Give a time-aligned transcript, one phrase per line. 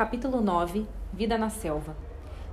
[0.00, 1.94] Capítulo 9 Vida na Selva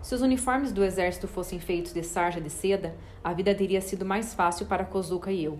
[0.01, 2.93] Se os uniformes do exército fossem feitos de sarja de seda,
[3.23, 5.57] a vida teria sido mais fácil para Kozuka e eu.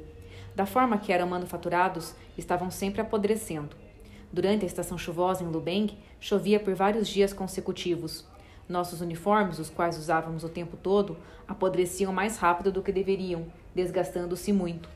[0.53, 3.73] Da forma que eram manufaturados, estavam sempre apodrecendo.
[4.33, 8.25] Durante a estação chuvosa em Lubeng, chovia por vários dias consecutivos.
[8.67, 11.15] Nossos uniformes, os quais usávamos o tempo todo,
[11.47, 14.89] apodreciam mais rápido do que deveriam, desgastando-se muito.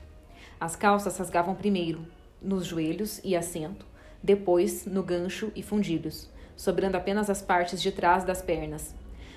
[0.59, 2.05] As calças rasgavam primeiro,
[2.41, 3.85] nos joelhos e assento,
[4.21, 8.93] depois no gancho e fundilhos, sobrando apenas as partes de trás das pernas.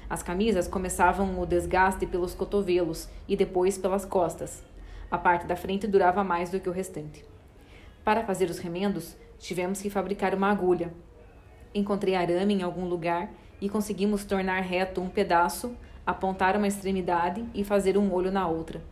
[0.09, 4.62] As camisas começavam o desgaste pelos cotovelos e depois pelas costas.
[5.10, 7.24] A parte da frente durava mais do que o restante.
[8.04, 10.92] Para fazer os remendos, tivemos que fabricar uma agulha.
[11.74, 15.74] Encontrei arame em algum lugar e conseguimos tornar reto um pedaço,
[16.06, 18.82] apontar uma extremidade e fazer um olho na outra.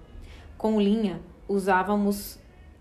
[0.56, 2.38] Com linha, usávamos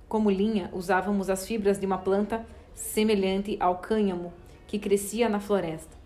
[0.08, 4.34] como linha, usávamos as fibras de uma planta semelhante ao cânhamo
[4.72, 5.98] que crescia na floresta.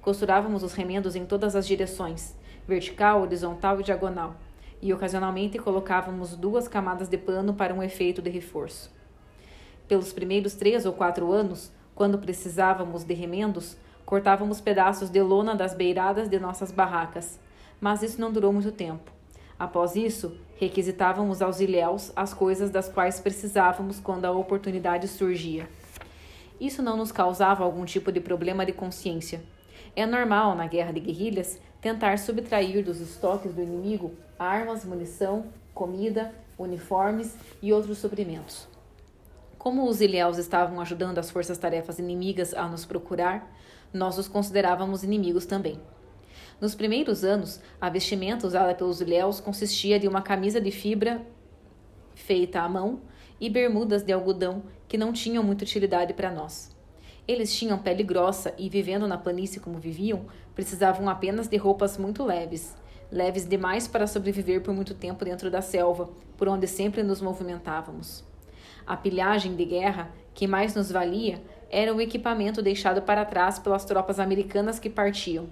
[0.00, 2.34] Costurávamos os remendos em todas as direções,
[2.66, 4.36] vertical, horizontal e diagonal,
[4.80, 8.90] e ocasionalmente colocávamos duas camadas de pano para um efeito de reforço.
[9.86, 15.74] Pelos primeiros três ou quatro anos, quando precisávamos de remendos, cortávamos pedaços de lona das
[15.74, 17.38] beiradas de nossas barracas,
[17.78, 19.12] mas isso não durou muito tempo.
[19.58, 25.68] Após isso, requisitávamos aos ilhéus as coisas das quais precisávamos quando a oportunidade surgia.
[26.60, 29.42] Isso não nos causava algum tipo de problema de consciência.
[29.94, 36.34] É normal, na guerra de guerrilhas, tentar subtrair dos estoques do inimigo armas, munição, comida,
[36.58, 38.68] uniformes e outros suprimentos.
[39.58, 43.50] Como os ilhéus estavam ajudando as forças-tarefas inimigas a nos procurar,
[43.92, 45.80] nós os considerávamos inimigos também.
[46.60, 51.20] Nos primeiros anos, a vestimenta usada pelos ilhéus consistia de uma camisa de fibra
[52.14, 53.00] feita à mão
[53.40, 56.74] e bermudas de algodão que não tinham muita utilidade para nós.
[57.26, 62.24] Eles tinham pele grossa e, vivendo na planície como viviam, precisavam apenas de roupas muito
[62.24, 62.76] leves,
[63.10, 68.24] leves demais para sobreviver por muito tempo dentro da selva, por onde sempre nos movimentávamos.
[68.86, 73.84] A pilhagem de guerra, que mais nos valia, era o equipamento deixado para trás pelas
[73.84, 75.48] tropas americanas que partiam.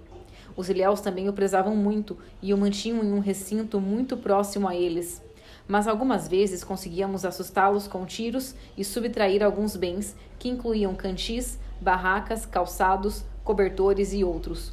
[0.56, 4.76] Os ilhéus também o prezavam muito e o mantinham em um recinto muito próximo a
[4.76, 5.23] eles.
[5.66, 12.44] Mas algumas vezes conseguíamos assustá-los com tiros e subtrair alguns bens, que incluíam cantis, barracas,
[12.44, 14.72] calçados, cobertores e outros.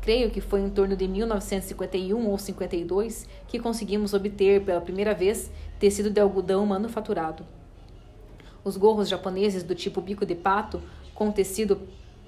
[0.00, 5.50] Creio que foi em torno de 1951 ou 52 que conseguimos obter pela primeira vez
[5.78, 7.44] tecido de algodão manufaturado.
[8.64, 10.80] Os gorros japoneses do tipo bico de pato,
[11.14, 11.80] com tecido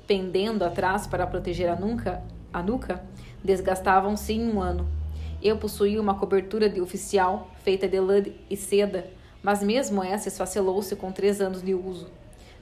[0.06, 2.22] pendendo atrás para proteger a nuca,
[2.52, 3.02] a nuca
[3.42, 4.99] desgastavam-se em um ano.
[5.42, 9.06] Eu possuía uma cobertura de oficial feita de lã e seda,
[9.42, 12.08] mas mesmo essa esfacelou-se com três anos de uso.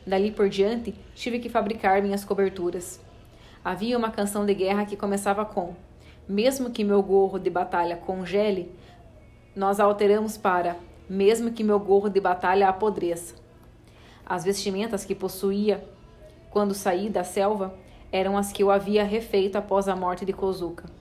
[0.06, 3.00] Dali por diante, tive que fabricar minhas coberturas.
[3.64, 5.74] Havia uma canção de guerra que começava com:
[6.28, 8.72] Mesmo que meu gorro de batalha congele,
[9.56, 10.76] nós a alteramos para:
[11.10, 13.34] Mesmo que meu gorro de batalha apodreça.
[14.24, 15.84] As vestimentas que possuía
[16.48, 17.74] quando saí da selva
[18.12, 20.97] eram as que eu havia refeito após a morte de Kozuka.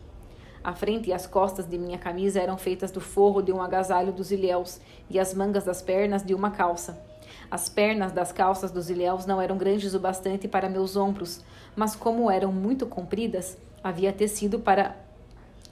[0.67, 4.11] A frente e as costas de minha camisa eram feitas do forro de um agasalho
[4.11, 7.01] dos ilhéus e as mangas das pernas de uma calça.
[7.49, 11.41] As pernas das calças dos ilhéus não eram grandes o bastante para meus ombros,
[11.73, 14.97] mas como eram muito compridas, havia tecido para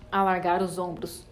[0.09, 1.25] alargar os ombros.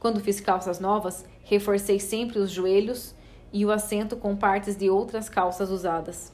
[0.00, 3.14] Quando fiz calças novas, reforcei sempre os joelhos
[3.52, 6.32] e o assento com partes de outras calças usadas.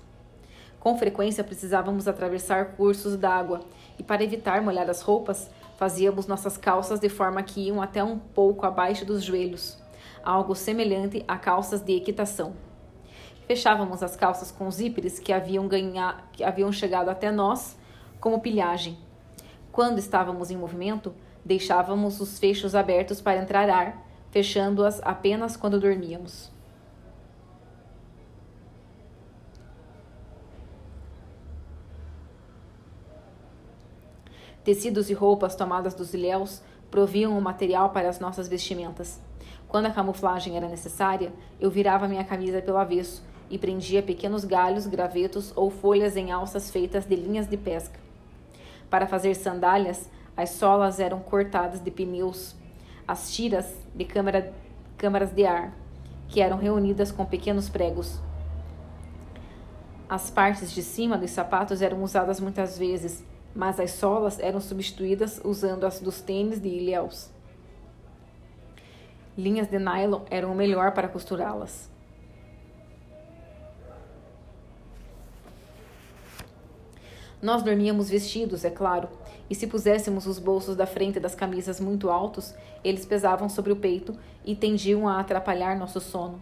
[0.78, 3.60] Com frequência precisávamos atravessar cursos d'água
[3.98, 5.48] e, para evitar molhar as roupas,
[5.82, 9.82] fazíamos nossas calças de forma que iam até um pouco abaixo dos joelhos,
[10.22, 12.54] algo semelhante a calças de equitação.
[13.48, 16.18] Fechávamos as calças com zíperes que haviam, ganha...
[16.32, 17.76] que haviam chegado até nós
[18.20, 18.96] como pilhagem.
[19.72, 21.12] Quando estávamos em movimento,
[21.44, 26.51] deixávamos os fechos abertos para entrar ar, fechando-as apenas quando dormíamos.
[34.64, 39.20] Tecidos e roupas tomadas dos ilhéus proviam o material para as nossas vestimentas.
[39.66, 44.86] Quando a camuflagem era necessária, eu virava minha camisa pelo avesso e prendia pequenos galhos,
[44.86, 47.98] gravetos ou folhas em alças feitas de linhas de pesca.
[48.88, 52.54] Para fazer sandálias, as solas eram cortadas de pneus,
[53.08, 54.52] as tiras de câmara,
[54.96, 55.72] câmaras de ar,
[56.28, 58.20] que eram reunidas com pequenos pregos.
[60.08, 65.40] As partes de cima dos sapatos eram usadas muitas vezes mas as solas eram substituídas
[65.44, 67.30] usando as dos tênis de ilhéus.
[69.36, 71.90] Linhas de nylon eram o melhor para costurá-las.
[77.40, 79.08] Nós dormíamos vestidos, é claro,
[79.50, 82.54] e se puséssemos os bolsos da frente das camisas muito altos,
[82.84, 86.40] eles pesavam sobre o peito e tendiam a atrapalhar nosso sono.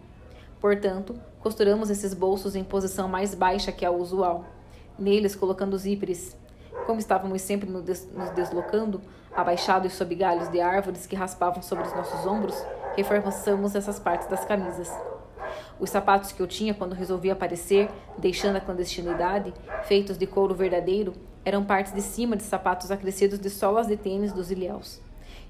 [0.59, 4.45] Portanto, costuramos esses bolsos em posição mais baixa que a usual,
[4.97, 6.37] neles colocando zíperes.
[6.85, 9.01] Como estávamos sempre nos deslocando,
[9.35, 12.55] abaixados sob galhos de árvores que raspavam sobre os nossos ombros,
[12.95, 14.91] reforçamos essas partes das camisas.
[15.79, 21.13] Os sapatos que eu tinha quando resolvi aparecer, deixando a clandestinidade, feitos de couro verdadeiro,
[21.43, 25.01] eram partes de cima de sapatos acrescidos de solas de tênis dos ilhéus.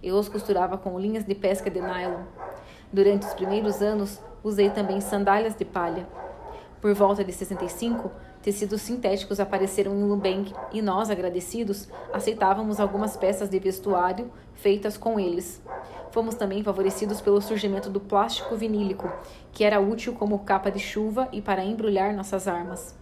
[0.01, 2.23] Eu os costurava com linhas de pesca de nylon.
[2.91, 6.07] Durante os primeiros anos, usei também sandálias de palha.
[6.81, 8.11] Por volta de 65,
[8.41, 15.19] tecidos sintéticos apareceram em Lubeng e nós, agradecidos, aceitávamos algumas peças de vestuário feitas com
[15.19, 15.61] eles.
[16.11, 19.11] Fomos também favorecidos pelo surgimento do plástico vinílico,
[19.51, 22.95] que era útil como capa de chuva e para embrulhar nossas armas.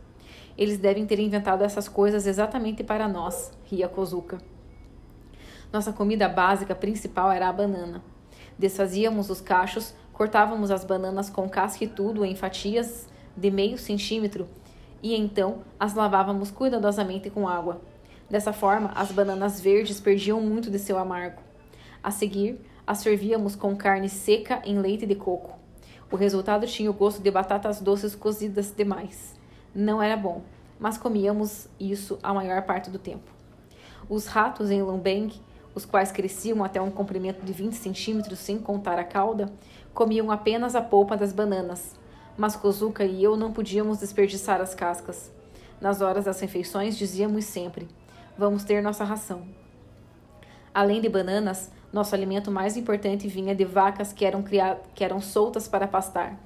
[0.57, 4.37] Eles devem ter inventado essas coisas exatamente para nós, ria Kozuka.
[5.71, 8.03] Nossa comida básica principal era a banana.
[8.57, 13.07] Desfazíamos os cachos, cortávamos as bananas com casca e tudo em fatias
[13.37, 14.47] de meio centímetro
[15.01, 17.81] e então as lavávamos cuidadosamente com água.
[18.29, 21.41] Dessa forma, as bananas verdes perdiam muito de seu amargo.
[22.03, 25.57] A seguir, as servíamos com carne seca em leite de coco.
[26.11, 29.35] O resultado tinha o gosto de batatas doces cozidas demais.
[29.75, 30.41] Não era bom,
[30.79, 33.31] mas comíamos isso a maior parte do tempo.
[34.09, 35.31] Os ratos em Lumbeng,
[35.75, 39.51] os quais cresciam até um comprimento de 20 centímetros sem contar a cauda,
[39.93, 41.98] comiam apenas a polpa das bananas,
[42.39, 45.29] mas Kozuka e eu não podíamos desperdiçar as cascas.
[45.81, 47.85] Nas horas das refeições dizíamos sempre:
[48.37, 49.43] vamos ter nossa ração.
[50.73, 55.67] Além de bananas, nosso alimento mais importante vinha de vacas que eram, que eram soltas
[55.67, 56.39] para pastar.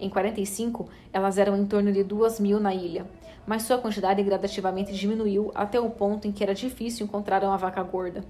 [0.00, 3.06] Em 45, elas eram em torno de duas mil na ilha,
[3.46, 7.82] mas sua quantidade gradativamente diminuiu até o ponto em que era difícil encontrar uma vaca
[7.84, 8.24] gorda.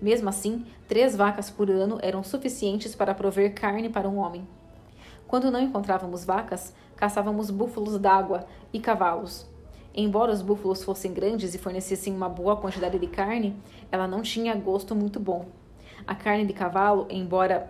[0.00, 4.46] Mesmo assim, três vacas por ano eram suficientes para prover carne para um homem.
[5.34, 9.44] Quando não encontrávamos vacas, caçávamos búfalos d'água e cavalos.
[9.92, 13.60] Embora os búfalos fossem grandes e fornecessem uma boa quantidade de carne,
[13.90, 15.46] ela não tinha gosto muito bom.
[16.06, 17.68] A carne de cavalo, embora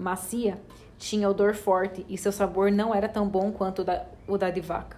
[0.00, 0.58] macia,
[0.96, 4.48] tinha odor forte e seu sabor não era tão bom quanto o da, o da
[4.48, 4.96] de vaca.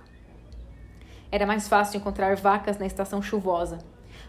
[1.32, 3.78] Era mais fácil encontrar vacas na estação chuvosa,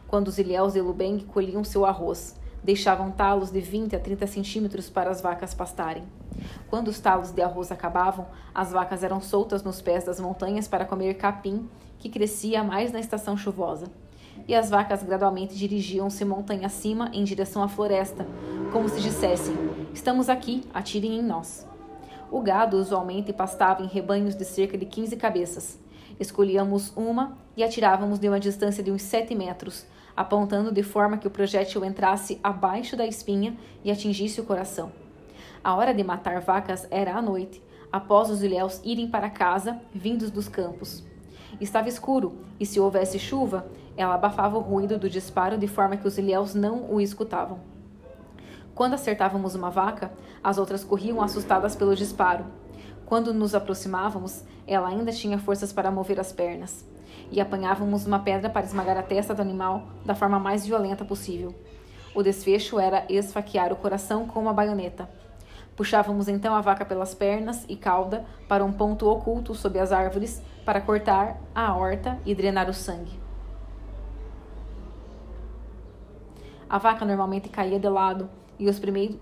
[0.07, 2.35] quando os ilhéus de Lubeng colhiam seu arroz.
[2.67, 6.03] Deixavam talos de 20 a 30 centímetros para as vacas pastarem.
[6.69, 10.85] Quando os talos de arroz acabavam, as vacas eram soltas nos pés das montanhas para
[10.85, 11.67] comer capim,
[11.97, 13.87] que crescia mais na estação chuvosa
[14.45, 18.27] e as vacas gradualmente dirigiam-se montanha acima em direção à floresta,
[18.73, 19.55] como se dissessem:
[19.93, 21.65] Estamos aqui, atirem em nós.
[22.29, 25.79] O gado usualmente pastava em rebanhos de cerca de 15 cabeças.
[26.19, 29.85] Escolhíamos uma e atirávamos de uma distância de uns 7 metros,
[30.17, 34.91] apontando de forma que o projétil entrasse abaixo da espinha e atingisse o coração.
[35.63, 40.31] A hora de matar vacas era à noite, após os ilhéus irem para casa, vindos
[40.31, 41.05] dos campos.
[41.61, 46.07] Estava escuro, e se houvesse chuva, ela abafava o ruído do disparo de forma que
[46.07, 47.59] os ilhéus não o escutavam.
[48.73, 50.11] Quando acertávamos uma vaca,
[50.43, 52.45] as outras corriam assustadas pelo disparo.
[53.05, 56.85] Quando nos aproximávamos, ela ainda tinha forças para mover as pernas.
[57.31, 61.53] E apanhávamos uma pedra para esmagar a testa do animal da forma mais violenta possível.
[62.15, 65.09] O desfecho era esfaquear o coração com uma baioneta.
[65.75, 70.41] Puxávamos então a vaca pelas pernas e cauda para um ponto oculto sob as árvores
[70.65, 73.19] para cortar a horta e drenar o sangue.
[76.69, 78.29] A vaca normalmente caía de lado
[78.59, 78.65] e,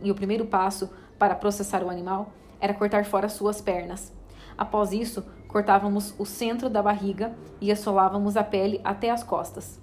[0.01, 4.13] e o primeiro passo para processar o animal era cortar fora suas pernas.
[4.57, 9.79] Após isso, cortávamos o centro da barriga e assolávamos a pele até as costas.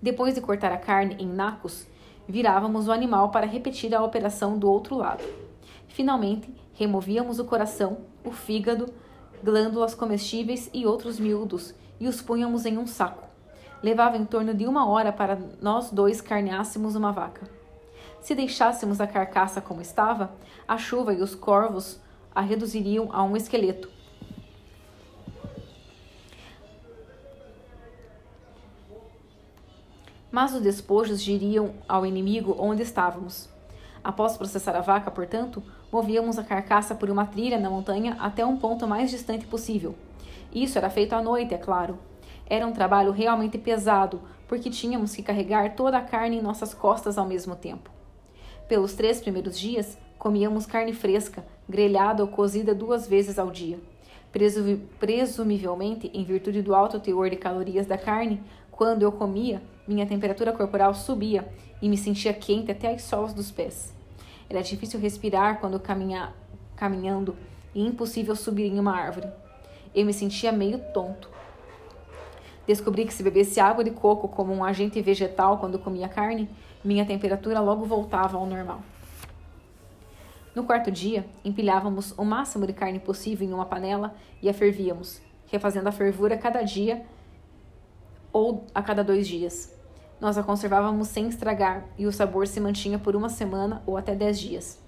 [0.00, 1.86] Depois de cortar a carne em nacos,
[2.26, 5.22] virávamos o animal para repetir a operação do outro lado.
[5.88, 8.86] Finalmente, removíamos o coração, o fígado,
[9.44, 13.28] glândulas comestíveis e outros miúdos e os punhamos em um saco.
[13.82, 17.46] Levava em torno de uma hora para nós dois carneássemos uma vaca.
[18.22, 20.32] Se deixássemos a carcaça como estava,
[20.66, 22.00] a chuva e os corvos
[22.34, 23.91] a reduziriam a um esqueleto.
[30.32, 33.50] Mas os despojos diriam ao inimigo onde estávamos.
[34.02, 35.62] Após processar a vaca, portanto,
[35.92, 39.94] movíamos a carcaça por uma trilha na montanha até um ponto mais distante possível.
[40.50, 41.98] Isso era feito à noite, é claro.
[42.46, 47.18] Era um trabalho realmente pesado, porque tínhamos que carregar toda a carne em nossas costas
[47.18, 47.90] ao mesmo tempo.
[48.66, 53.78] Pelos três primeiros dias, comíamos carne fresca, grelhada ou cozida duas vezes ao dia.
[54.98, 60.52] Presumivelmente, em virtude do alto teor de calorias da carne, Quando eu comia, minha temperatura
[60.52, 61.48] corporal subia
[61.80, 63.92] e me sentia quente até as solas dos pés.
[64.48, 66.32] Era difícil respirar quando caminha,
[66.76, 67.36] caminhando
[67.74, 69.28] e impossível subir em uma árvore.
[69.94, 71.28] Eu me sentia meio tonto.
[72.66, 76.48] Descobri que se bebesse água de coco como um agente vegetal quando comia carne,
[76.84, 78.82] minha temperatura logo voltava ao normal.
[80.54, 85.20] No quarto dia, empilhávamos o máximo de carne possível em uma panela e a fervíamos,
[85.46, 87.02] refazendo a fervura cada dia
[88.32, 89.74] ou a cada dois dias.
[90.20, 94.14] Nós a conservávamos sem estragar e o sabor se mantinha por uma semana ou até
[94.14, 94.80] dez dias.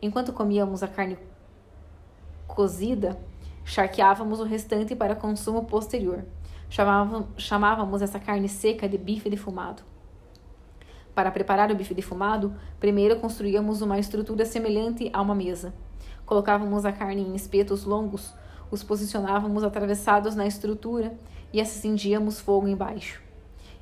[0.00, 1.18] Enquanto comíamos a carne
[2.46, 3.18] cozida,
[3.64, 6.24] charqueávamos o restante para consumo posterior.
[7.36, 9.82] Chamávamos essa carne seca de bife defumado.
[11.14, 15.74] Para preparar o bife defumado, primeiro construíamos uma estrutura semelhante a uma mesa.
[16.24, 18.32] Colocávamos a carne em espetos longos,
[18.70, 21.14] os posicionávamos atravessados na estrutura
[21.52, 23.20] e acendíamos fogo embaixo.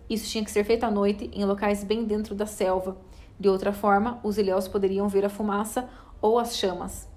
[0.08, 2.96] Isso tinha que ser feito à noite em locais bem dentro da selva.
[3.38, 5.88] De outra forma, os ilhéus poderiam ver a fumaça
[6.20, 7.08] ou as chamas.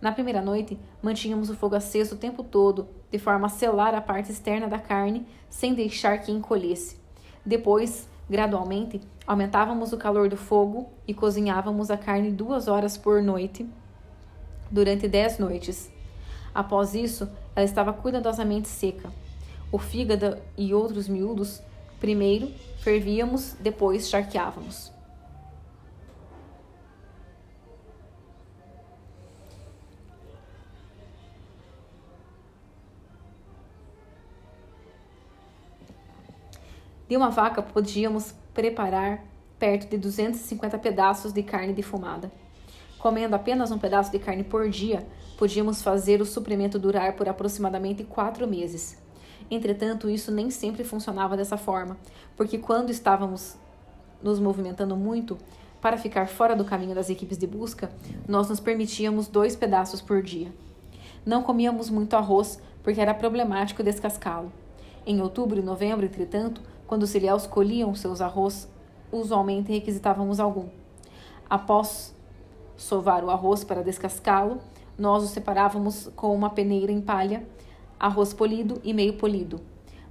[0.00, 4.00] Na primeira noite, mantínhamos o fogo aceso o tempo todo, de forma a selar a
[4.02, 6.98] parte externa da carne, sem deixar que encolhesse.
[7.44, 13.66] Depois, gradualmente, aumentávamos o calor do fogo e cozinhávamos a carne duas horas por noite,
[14.70, 15.93] durante dez noites.
[16.54, 19.10] Após isso, ela estava cuidadosamente seca.
[19.72, 21.60] O fígado e outros miúdos,
[21.98, 24.92] primeiro fervíamos, depois charqueávamos.
[37.08, 39.24] De uma vaca podíamos preparar
[39.58, 42.30] perto de 250 pedaços de carne defumada.
[43.04, 45.06] Comendo apenas um pedaço de carne por dia,
[45.36, 48.96] podíamos fazer o suprimento durar por aproximadamente quatro meses.
[49.50, 51.98] Entretanto, isso nem sempre funcionava dessa forma,
[52.34, 53.58] porque quando estávamos
[54.22, 55.36] nos movimentando muito,
[55.82, 57.92] para ficar fora do caminho das equipes de busca,
[58.26, 60.50] nós nos permitíamos dois pedaços por dia.
[61.26, 64.50] Não comíamos muito arroz porque era problemático descascá-lo.
[65.04, 68.66] Em outubro e novembro, entretanto, quando os ilhéus colhiam seus arroz,
[69.12, 70.70] usualmente requisitávamos algum.
[71.50, 72.13] Após
[72.76, 74.60] sovar o arroz para descascá-lo,
[74.98, 77.46] nós o separávamos com uma peneira em palha,
[77.98, 79.60] arroz polido e meio polido.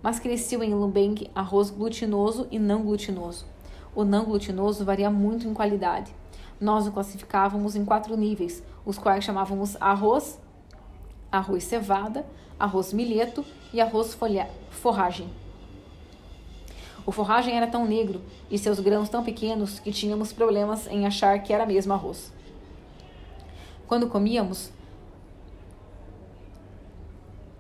[0.02, 3.46] Mas cresceu em Lumbeng arroz glutinoso e não glutinoso.
[3.96, 6.14] O não glutinoso varia muito em qualidade.
[6.60, 10.40] Nós o classificávamos em quatro níveis, os quais chamávamos arroz,
[11.32, 12.26] arroz cevada,
[12.60, 15.30] arroz milheto e arroz folha, forragem.
[17.06, 21.42] O forragem era tão negro e seus grãos tão pequenos que tínhamos problemas em achar
[21.44, 22.32] que era mesmo arroz.
[23.94, 24.72] Quando comíamos,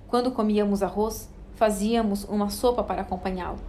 [0.07, 3.59] quando comíamos arroz, fazíamos uma sopa para acompanhá-lo.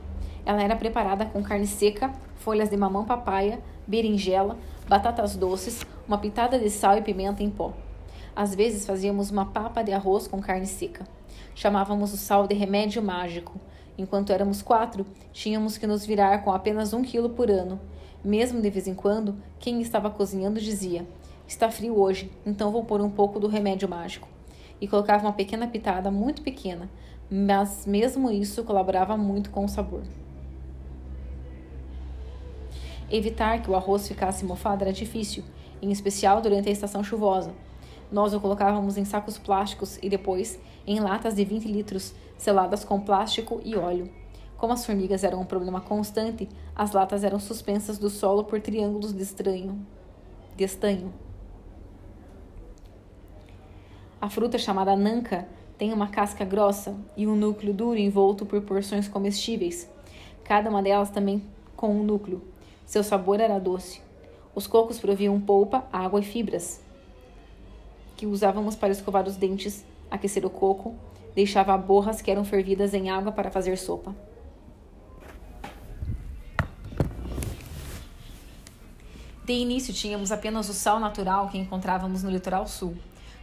[0.47, 4.57] Ela era preparada com carne seca, folhas de mamão papaya, berinjela,
[4.89, 7.75] batatas doces, uma pitada de sal e pimenta em pó.
[8.35, 11.07] Às vezes fazíamos uma papa de arroz com carne seca.
[11.55, 13.61] Chamávamos o sal de remédio mágico
[13.97, 17.81] Enquanto éramos quatro, tínhamos que nos virar com apenas um quilo por ano.
[18.25, 21.07] Mesmo de vez em quando, quem estava cozinhando dizia:
[21.47, 24.27] Está frio hoje, então vou pôr um pouco do remédio mágico.
[24.81, 26.91] E colocava uma pequena pitada muito pequena,
[27.31, 30.03] mas mesmo isso colaborava muito com o sabor.
[33.11, 35.45] Evitar que o arroz ficasse mofado era difícil,
[35.83, 37.53] em especial durante a estação chuvosa.
[38.11, 43.01] Nós o colocávamos em sacos plásticos e depois em latas de 20 litros, seladas com
[43.01, 44.11] plástico e óleo.
[44.57, 49.13] Como as formigas eram um problema constante, as latas eram suspensas do solo por triângulos
[49.13, 49.25] de,
[50.57, 51.24] de estanho.
[54.25, 59.07] A fruta chamada nanca tem uma casca grossa e um núcleo duro envolto por porções
[59.07, 59.87] comestíveis,
[60.43, 61.43] cada uma delas também
[61.77, 62.43] com um núcleo.
[62.87, 64.01] Seu sabor era doce.
[64.55, 66.83] Os cocos proviam polpa, água e fibras,
[68.17, 70.95] que usávamos para escovar os dentes aquecer o coco,
[71.35, 74.17] deixava borras que eram fervidas em água para fazer sopa.
[79.45, 82.97] De início tínhamos apenas o sal natural que encontrávamos no litoral sul.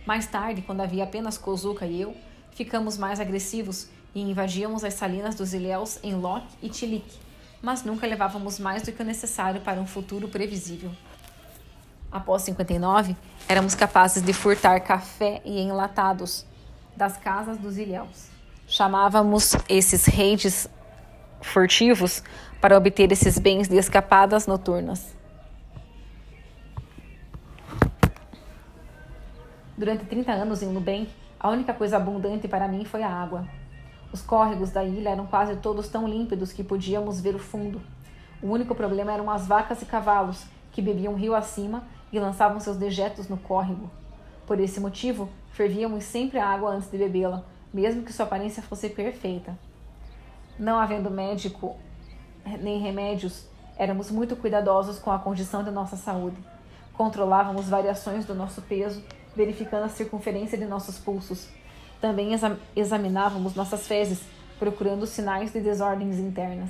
[0.05, 2.15] Mais tarde, quando havia apenas Kozuka e eu,
[2.51, 7.05] ficamos mais agressivos e invadíamos as salinas dos ilhéus em Lok e Tilik,
[7.61, 10.91] mas nunca levávamos mais do que o necessário para um futuro previsível.
[12.11, 13.15] Após 59,
[13.47, 16.45] éramos capazes de furtar café e enlatados,
[16.95, 18.27] das casas dos ilhéus.
[18.67, 20.67] Chamávamos esses raids
[21.41, 22.21] furtivos
[22.59, 25.15] para obter esses bens de escapadas noturnas.
[29.81, 31.09] Durante 30 anos em Nubank,
[31.39, 33.47] a única coisa abundante para mim foi a água.
[34.13, 37.81] Os córregos da ilha eram quase todos tão límpidos que podíamos ver o fundo.
[38.43, 41.83] O único problema eram as vacas e cavalos, que bebiam rio acima
[42.13, 43.89] e lançavam seus dejetos no córrego.
[44.45, 48.87] Por esse motivo, fervíamos sempre a água antes de bebê-la, mesmo que sua aparência fosse
[48.87, 49.57] perfeita.
[50.59, 51.75] Não havendo médico
[52.61, 56.37] nem remédios, éramos muito cuidadosos com a condição de nossa saúde.
[56.93, 59.03] Controlávamos variações do nosso peso,
[59.35, 61.49] verificando a circunferência de nossos pulsos.
[61.99, 64.21] Também exam examinávamos nossas fezes,
[64.57, 66.69] procurando sinais de desordens internas.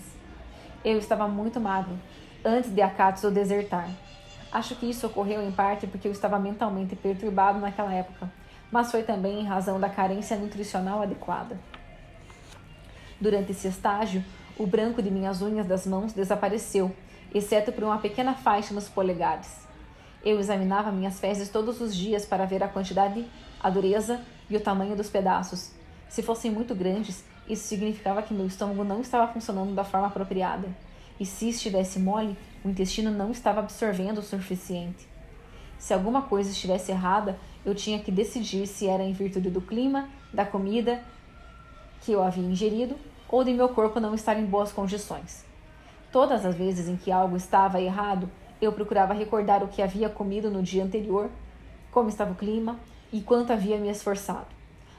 [0.84, 1.98] Eu estava muito magro,
[2.44, 3.90] antes de Akatsu desertar.
[4.52, 8.30] Acho que isso ocorreu em parte porque eu estava mentalmente perturbado naquela época,
[8.72, 11.58] mas foi também em razão da carência nutricional adequada.
[13.20, 14.24] Durante esse estágio,
[14.58, 16.94] o branco de minhas unhas das mãos desapareceu,
[17.34, 19.61] exceto por uma pequena faixa nos polegares.
[20.24, 23.26] Eu examinava minhas fezes todos os dias para ver a quantidade,
[23.60, 25.72] a dureza e o tamanho dos pedaços.
[26.08, 30.70] Se fossem muito grandes, isso significava que meu estômago não estava funcionando da forma apropriada.
[31.20, 35.08] E se estivesse mole, o intestino não estava absorvendo o suficiente.
[35.78, 40.10] Se alguma coisa estivesse errada, eu tinha que decidir se era em virtude do clima,
[40.32, 41.04] da comida
[42.02, 42.96] que eu havia ingerido
[43.28, 45.46] ou de meu corpo não estar em boas condições.
[46.12, 48.30] Todas as vezes em que algo estava errado,
[48.62, 51.30] eu procurava recordar o que havia comido no dia anterior,
[51.92, 52.80] como estava o clima
[53.12, 54.46] e quanto havia me esforçado.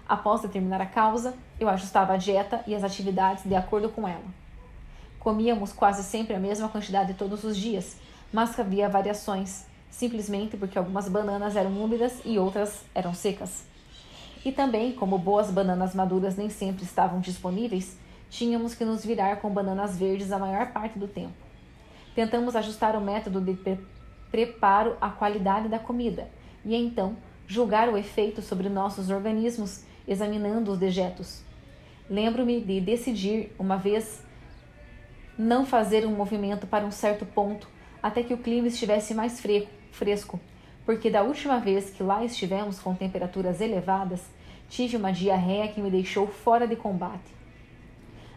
[0.09, 4.25] Após determinar a causa, eu ajustava a dieta e as atividades de acordo com ela.
[5.19, 7.97] Comíamos quase sempre a mesma quantidade todos os dias,
[8.33, 13.65] mas havia variações, simplesmente porque algumas bananas eram úmidas e outras eram secas.
[14.45, 17.97] E também, como boas bananas maduras nem sempre estavam disponíveis,
[18.29, 21.52] tínhamos que nos virar com bananas verdes a maior parte do tempo.
[22.15, 23.79] Tentamos ajustar o método de pre
[24.31, 26.27] preparo à qualidade da comida
[26.65, 27.17] e então
[27.47, 31.43] julgar o efeito sobre nossos organismos examinando os dejetos.
[32.09, 34.23] Lembro-me de decidir uma vez
[35.39, 37.69] não fazer um movimento para um certo ponto
[38.03, 39.41] até que o clima estivesse mais
[39.91, 40.41] fresco,
[40.85, 44.23] porque da última vez que lá estivemos com temperaturas elevadas,
[44.69, 47.33] tive uma diarreia que me deixou fora de combate.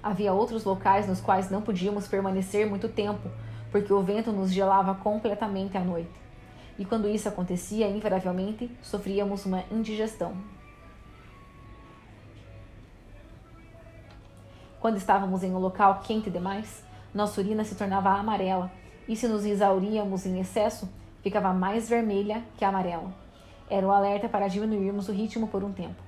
[0.03, 3.29] Havia outros locais nos quais não podíamos permanecer muito tempo,
[3.75, 6.17] porque o vento nos gelava completamente à noite.
[6.79, 10.33] E quando isso acontecia, invariavelmente sofríamos uma indigestão.
[14.79, 18.71] Quando estávamos em um local quente demais, nossa urina se tornava amarela,
[19.09, 20.89] e se nos exauríamos em excesso,
[21.21, 23.13] ficava mais vermelha que amarela.
[23.69, 26.01] Era o alerta para diminuirmos o ritmo por um tempo.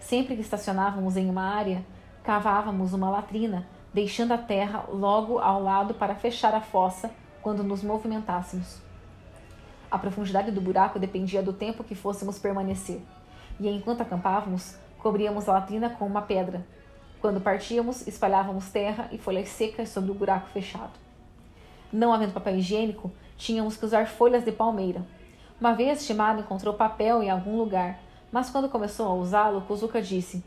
[0.00, 1.86] Sempre que estacionávamos em uma área,
[2.24, 7.10] cavávamos uma latrina, deixando a terra logo ao lado para fechar a fossa
[7.42, 8.78] quando nos movimentássemos.
[9.90, 13.00] A profundidade do buraco dependia do tempo que fôssemos permanecer,
[13.58, 16.64] e enquanto acampávamos, cobríamos a latrina com uma pedra,
[17.20, 20.92] quando partíamos, espalhávamos terra e folhas secas sobre o buraco fechado.
[21.92, 25.04] Não havendo papel higiênico, tínhamos que usar folhas de palmeira.
[25.60, 27.98] Uma vez Shimada encontrou papel em algum lugar,
[28.32, 30.42] mas quando começou a usá-lo, Kuzuka disse: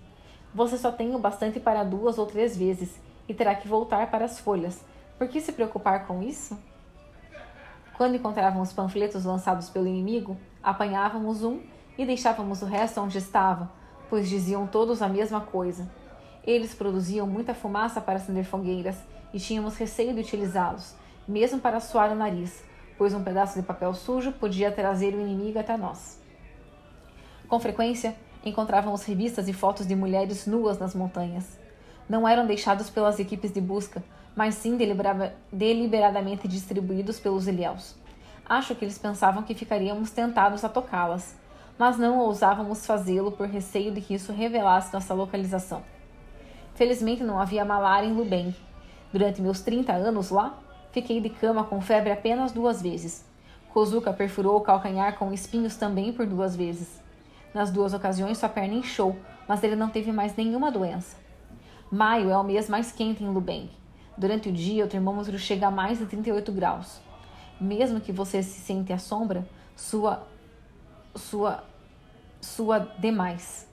[0.56, 4.26] Você só tem o bastante para duas ou três vezes e terá que voltar para
[4.26, 4.84] as folhas.
[5.18, 6.58] Por que se preocupar com isso?
[7.96, 11.62] Quando encontrávamos panfletos lançados pelo inimigo, apanhávamos um
[11.98, 13.70] e deixávamos o resto onde estava,
[14.10, 15.90] pois diziam todos a mesma coisa.
[16.44, 18.98] Eles produziam muita fumaça para acender fogueiras
[19.34, 20.96] e tínhamos receio de utilizá-los,
[21.28, 22.64] mesmo para suar o nariz,
[22.98, 26.20] pois um pedaço de papel sujo podia trazer o inimigo até nós.
[27.48, 31.63] Com frequência, encontrávamos revistas e fotos de mulheres nuas nas montanhas.
[32.08, 34.04] Não eram deixados pelas equipes de busca,
[34.36, 34.78] mas sim
[35.52, 37.96] deliberadamente distribuídos pelos ilhéus.
[38.46, 41.36] Acho que eles pensavam que ficaríamos tentados a tocá-las,
[41.78, 45.82] mas não ousávamos fazê-lo por receio de que isso revelasse nossa localização.
[46.76, 48.54] Felizmente não havia malária em Lubeng.
[49.12, 50.60] Durante meus 30 anos lá,
[50.92, 53.26] fiquei de cama com febre apenas duas vezes.
[53.72, 57.02] Kozuka perfurou o calcanhar com espinhos também por duas vezes.
[57.54, 59.16] Nas duas ocasiões, sua perna inchou,
[59.48, 61.23] mas ele não teve mais nenhuma doença.
[61.94, 63.70] Maio é o mês mais quente em Lubeng.
[64.18, 67.00] Durante o dia, o termômetro chega a mais de 38 graus.
[67.62, 70.26] Mesmo que você se sente à sombra, sua
[71.14, 71.64] sua
[72.42, 73.70] sua demais.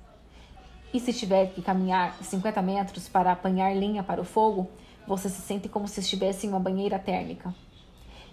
[0.93, 4.71] E se tiver que caminhar 50 metros para apanhar lenha para o fogo,
[5.07, 7.55] você se sente como se estivesse em uma banheira térmica.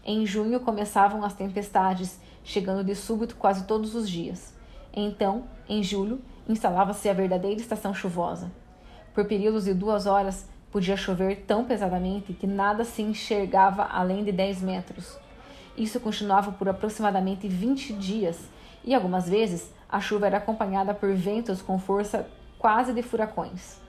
[0.03, 4.53] Em junho começavam as tempestades, chegando de súbito quase todos os dias.
[4.93, 8.51] Então, em julho, instalava-se a verdadeira estação chuvosa.
[9.17, 14.31] Por períodos de duas horas, podia chover tão pesadamente que nada se enxergava além de
[14.31, 15.17] 10 metros.
[15.75, 18.37] Isso continuava por aproximadamente 20 dias,
[18.85, 23.79] e algumas vezes a chuva era acompanhada por ventos com força quase de furacões.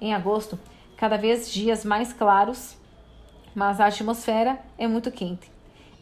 [0.00, 0.58] Em agosto,
[0.96, 2.74] cada vez dias mais claros,
[3.54, 5.52] mas a atmosfera é muito quente.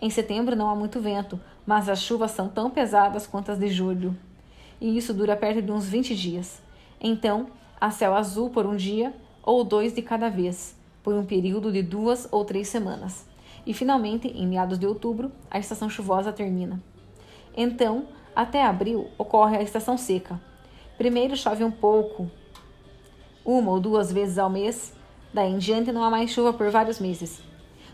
[0.00, 3.66] Em setembro não há muito vento, mas as chuvas são tão pesadas quanto as de
[3.66, 4.16] julho.
[4.80, 6.62] E isso dura perto de uns 20 dias.
[7.00, 7.48] Então,
[7.84, 11.82] há céu azul por um dia ou dois de cada vez, por um período de
[11.82, 13.26] duas ou três semanas.
[13.66, 16.82] E finalmente, em meados de outubro, a estação chuvosa termina.
[17.54, 20.40] Então, até abril ocorre a estação seca.
[20.96, 22.30] Primeiro chove um pouco,
[23.44, 24.94] uma ou duas vezes ao mês,
[25.34, 27.42] daí em diante não há mais chuva por vários meses.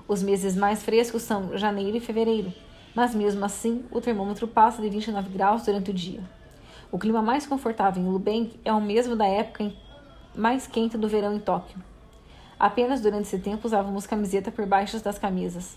[0.07, 2.53] Os meses mais frescos são janeiro e fevereiro,
[2.94, 6.20] mas mesmo assim o termômetro passa de 29 graus durante o dia.
[6.90, 9.72] O clima mais confortável em Lubeng é o mesmo da época
[10.35, 11.79] mais quente do verão em Tóquio.
[12.59, 15.76] Apenas durante esse tempo usávamos camiseta por baixo das camisas.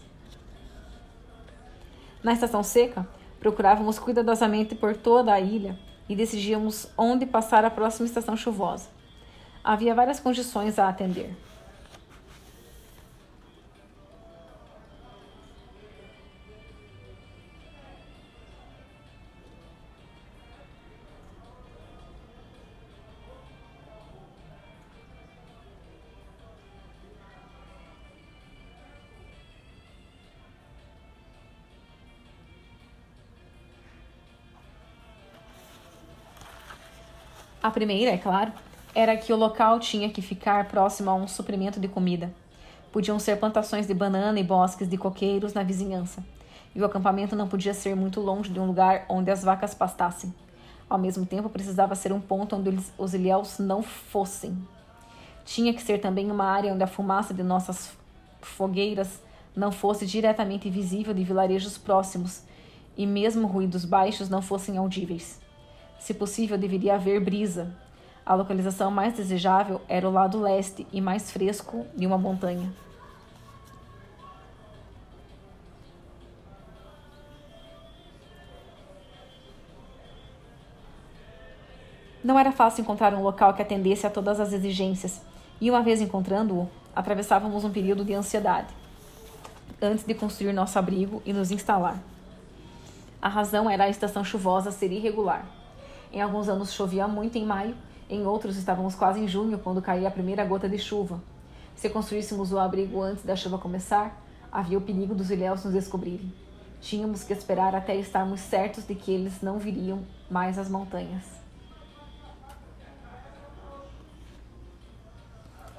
[2.23, 3.08] Na estação seca,
[3.43, 8.88] Procurávamos cuidadosamente por toda a ilha e decidíamos onde passar a próxima estação chuvosa.
[9.62, 11.36] Havia várias condições a atender.
[37.63, 38.52] A primeira, é claro,
[38.93, 42.30] era que o local tinha que ficar próximo a um suprimento de comida.
[42.91, 46.21] Podiam ser plantações de banana e bosques de coqueiros na vizinhança,
[46.76, 50.34] e o acampamento não podia ser muito longe de um lugar onde as vacas pastassem.
[50.89, 54.58] Ao mesmo tempo, precisava ser um ponto onde os ilhéus não fossem.
[55.45, 57.93] Tinha que ser também uma área onde a fumaça de nossas
[58.41, 59.21] fogueiras
[59.56, 62.43] não fosse diretamente visível de vilarejos próximos
[62.97, 65.41] e mesmo ruídos baixos não fossem audíveis.
[65.99, 67.75] Se possível, deveria haver brisa.
[68.25, 72.73] A localização mais desejável era o lado leste e mais fresco de uma montanha.
[82.23, 85.21] Não era fácil encontrar um local que atendesse a todas as exigências,
[85.60, 88.73] e uma vez encontrando-o, atravessávamos um período de ansiedade
[89.82, 92.01] antes de construir nosso abrigo e nos instalar.
[93.21, 95.45] A razão era a estação chuvosa ser irregular.
[96.13, 97.76] Em alguns anos chovia muito em maio,
[98.08, 101.19] em outros estávamos quase em junho quando caía a primeira gota de chuva.
[101.76, 104.21] Se construíssemos o abrigo antes da chuva começar,
[104.52, 106.32] havia o perigo dos ilhéus nos descobrirem.
[106.80, 111.23] Tínhamos que esperar até estarmos certos de que eles não viriam mais às montanhas.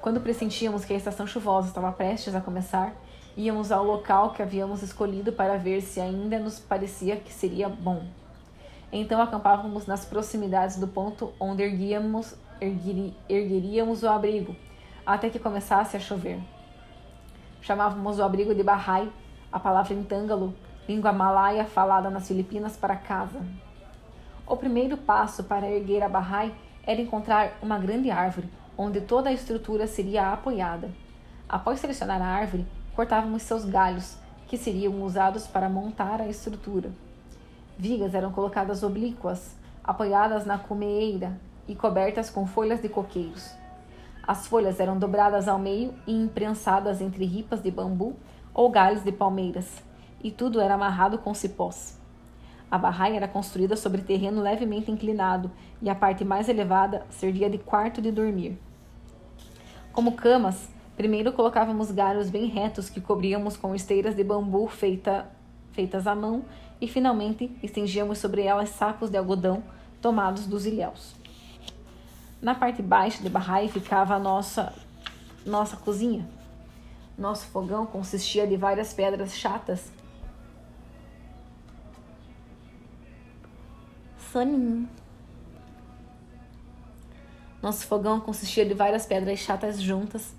[0.01, 2.93] Quando pressentíamos que a estação chuvosa estava prestes a começar,
[3.37, 8.05] íamos ao local que havíamos escolhido para ver se ainda nos parecia que seria bom.
[8.97, 14.55] Então acampávamos nas proximidades do ponto onde erguíamos, erguiri, ergueríamos o abrigo,
[15.05, 16.39] até que começasse a chover.
[17.61, 19.11] Chamávamos o abrigo de Bahai,
[19.51, 20.55] a palavra em tângalo,
[20.87, 23.45] língua malaia falada nas Filipinas, para casa.
[24.47, 26.55] O primeiro passo para erguer a Bahai
[26.87, 30.89] era encontrar uma grande árvore, onde toda a estrutura seria apoiada.
[31.49, 34.15] Após selecionar a árvore, cortávamos seus galhos,
[34.47, 36.91] que seriam usados para montar a estrutura.
[37.77, 43.51] Vigas eram colocadas oblíquas, apoiadas na cumeeira e cobertas com folhas de coqueiros.
[44.25, 48.15] As folhas eram dobradas ao meio e imprensadas entre ripas de bambu
[48.53, 49.83] ou galhos de palmeiras,
[50.23, 51.99] e tudo era amarrado com cipós.
[52.71, 57.57] A barraia era construída sobre terreno levemente inclinado e a parte mais elevada servia de
[57.57, 58.57] quarto de dormir.
[59.91, 65.29] Como camas, primeiro colocávamos galhos bem retos que cobríamos com esteiras de bambu feita,
[65.73, 66.43] feitas à mão
[66.79, 69.63] e finalmente estendíamos sobre elas sacos de algodão
[70.01, 71.15] tomados dos ilhéus.
[72.41, 74.73] Na parte baixa de Barrai ficava a nossa,
[75.45, 76.27] nossa cozinha.
[77.17, 79.91] Nosso fogão consistia de várias pedras chatas.
[84.31, 84.87] Soninho.
[87.61, 90.35] Nosso fogão consistia de várias pedras chatas juntas,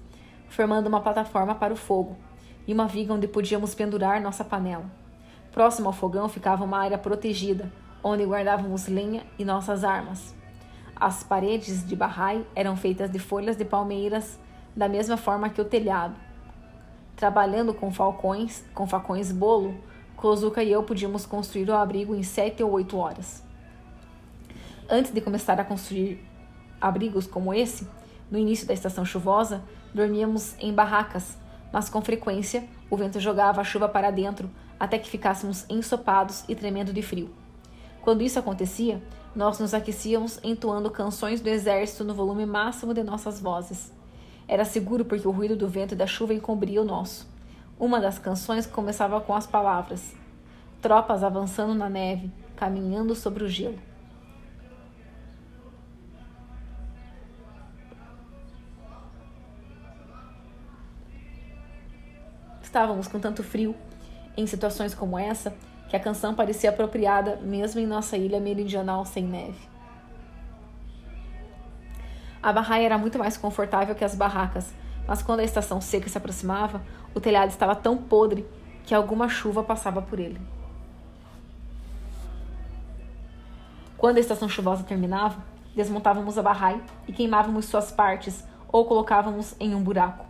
[0.48, 2.16] formando uma plataforma para o fogo
[2.68, 4.88] e uma viga onde podíamos pendurar nossa panela.
[5.56, 7.72] Próximo ao fogão ficava uma área protegida,
[8.04, 10.34] onde guardávamos lenha e nossas armas.
[10.94, 14.38] As paredes de barrai eram feitas de folhas de palmeiras,
[14.76, 16.14] da mesma forma que o telhado.
[17.16, 19.74] Trabalhando com falcões, com facões bolo,
[20.14, 23.42] Kozuka e eu podíamos construir o abrigo em sete ou oito horas.
[24.90, 26.22] Antes de começar a construir
[26.78, 27.88] abrigos como esse,
[28.30, 29.64] no início da estação chuvosa,
[29.94, 31.38] dormíamos em barracas,
[31.72, 36.54] mas com frequência o vento jogava a chuva para dentro, até que ficássemos ensopados e
[36.54, 37.30] tremendo de frio.
[38.02, 39.02] Quando isso acontecia,
[39.34, 43.92] nós nos aquecíamos entoando canções do exército no volume máximo de nossas vozes.
[44.48, 47.28] Era seguro porque o ruído do vento e da chuva encobria o nosso.
[47.78, 50.14] Uma das canções começava com as palavras:
[50.80, 53.78] Tropas avançando na neve, caminhando sobre o gelo.
[62.62, 63.74] Estávamos com tanto frio,
[64.36, 65.54] em situações como essa,
[65.88, 69.68] que a canção parecia apropriada mesmo em nossa ilha meridional sem neve.
[72.42, 74.72] A barraia era muito mais confortável que as barracas,
[75.06, 76.82] mas quando a estação seca se aproximava,
[77.14, 78.46] o telhado estava tão podre
[78.84, 80.40] que alguma chuva passava por ele.
[83.96, 85.42] Quando a estação chuvosa terminava,
[85.74, 90.24] desmontávamos a barraia e queimávamos suas partes ou colocávamos em um buraco.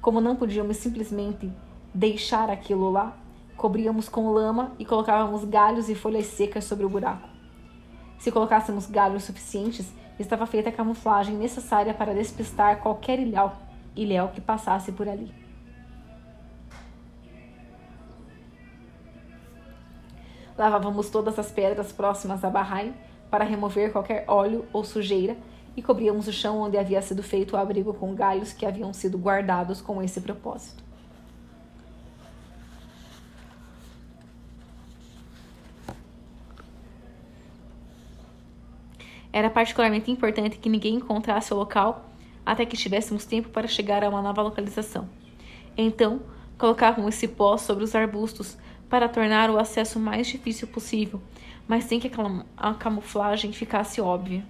[0.00, 1.52] Como não podíamos simplesmente
[1.92, 3.16] deixar aquilo lá,
[3.60, 7.28] cobríamos com lama e colocávamos galhos e folhas secas sobre o buraco.
[8.18, 13.52] Se colocássemos galhos suficientes, estava feita a camuflagem necessária para despistar qualquer ilhéu,
[13.94, 15.30] ilhéu que passasse por ali.
[20.56, 22.94] Lavávamos todas as pedras próximas à barraia
[23.30, 25.36] para remover qualquer óleo ou sujeira
[25.76, 29.18] e cobríamos o chão onde havia sido feito o abrigo com galhos que haviam sido
[29.18, 30.89] guardados com esse propósito.
[39.40, 42.10] Era particularmente importante que ninguém encontrasse o local
[42.44, 45.08] até que tivéssemos tempo para chegar a uma nova localização.
[45.74, 46.20] Então,
[46.58, 51.22] colocávamos esse pó sobre os arbustos para tornar o acesso mais difícil possível,
[51.66, 52.10] mas sem que
[52.54, 54.44] a camuflagem ficasse óbvia.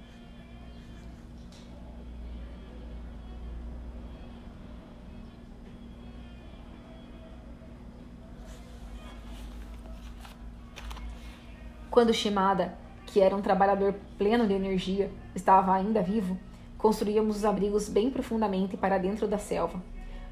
[11.89, 12.77] Quando Shimada
[13.13, 16.39] que era um trabalhador pleno de energia, estava ainda vivo,
[16.79, 19.83] construíamos os abrigos bem profundamente para dentro da selva.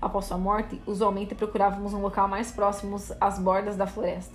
[0.00, 4.34] Após sua morte, usualmente procurávamos um local mais próximo às bordas da floresta.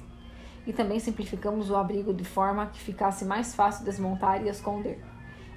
[0.67, 5.01] E também simplificamos o abrigo de forma que ficasse mais fácil desmontar e esconder.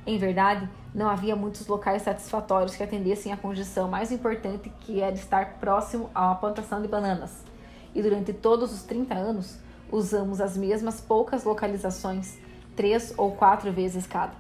[0.07, 5.15] Em verdade, não havia muitos locais satisfatórios que atendessem à condição mais importante que era
[5.15, 7.45] estar próximo uma plantação de bananas.
[7.93, 9.59] E durante todos os 30 anos,
[9.91, 12.39] usamos as mesmas poucas localizações
[12.77, 14.35] três ou quatro vezes cada.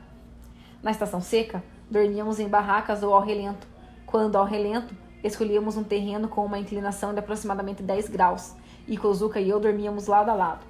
[0.82, 3.66] Na estação seca, dormíamos em barracas ou ao relento.
[4.04, 4.94] Quando ao relento,
[5.24, 8.54] escolhíamos um terreno com uma inclinação de aproximadamente 10 graus,
[8.86, 10.64] e Kozuka e eu dormíamos lado a lado.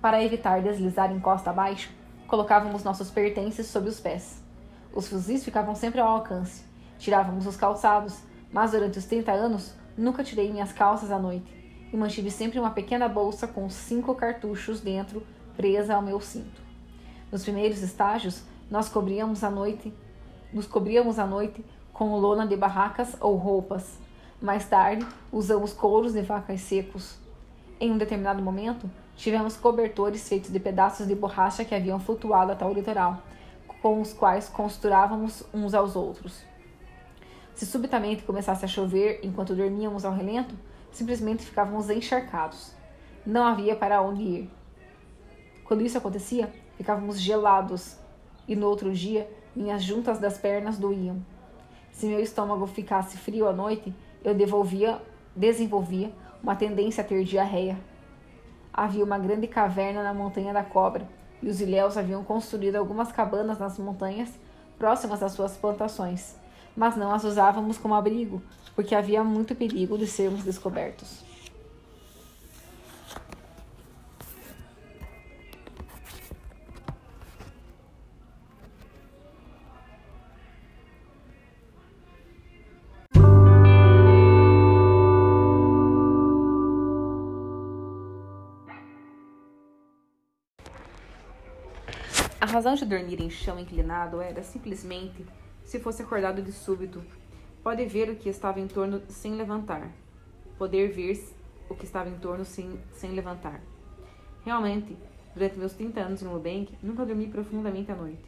[0.00, 1.90] Para evitar deslizar em costa abaixo,
[2.26, 4.42] colocávamos nossos pertences sob os pés.
[4.94, 6.64] Os fuzis ficavam sempre ao alcance.
[6.98, 11.62] Tirávamos os calçados, mas durante os 30 anos nunca tirei minhas calças à noite
[11.92, 15.22] e mantive sempre uma pequena bolsa com cinco cartuchos dentro
[15.56, 16.62] presa ao meu cinto.
[17.32, 19.90] Nos primeiros estágios, nós cobríamos a noite,
[20.52, 23.98] nos cobríamos a noite com lona de barracas ou roupas.
[24.38, 27.16] Mais tarde, usamos couros de vacas secos.
[27.80, 32.66] Em um determinado momento, tivemos cobertores feitos de pedaços de borracha que haviam flutuado até
[32.66, 33.22] o litoral,
[33.80, 36.44] com os quais costurávamos uns aos outros.
[37.54, 40.54] Se subitamente começasse a chover enquanto dormíamos ao relento,
[40.90, 42.74] simplesmente ficávamos encharcados.
[43.24, 44.50] Não havia para onde ir.
[45.64, 47.96] Quando isso acontecia, Ficávamos gelados
[48.46, 51.24] e no outro dia minhas juntas das pernas doíam.
[51.90, 55.00] Se meu estômago ficasse frio à noite, eu devolvia,
[55.36, 56.10] desenvolvia
[56.42, 57.78] uma tendência a ter diarreia.
[58.72, 61.06] Havia uma grande caverna na Montanha da Cobra
[61.42, 64.30] e os ilhéus haviam construído algumas cabanas nas montanhas
[64.78, 66.36] próximas às suas plantações,
[66.74, 68.42] mas não as usávamos como abrigo,
[68.74, 71.31] porque havia muito perigo de sermos descobertos.
[92.52, 95.24] Razão de dormir em chão inclinado era simplesmente
[95.64, 97.02] se fosse acordado de súbito,
[97.62, 99.90] pode ver o que estava em torno sem levantar.
[100.58, 101.18] Poder ver
[101.70, 103.62] o que estava em torno sem, sem levantar.
[104.44, 104.98] Realmente,
[105.34, 108.22] durante meus 30 anos em Lubank, nunca dormi profundamente à noite.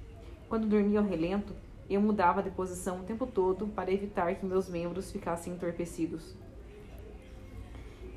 [0.48, 1.54] Quando dormia ao relento,
[1.90, 6.34] eu mudava de posição o tempo todo para evitar que meus membros ficassem entorpecidos.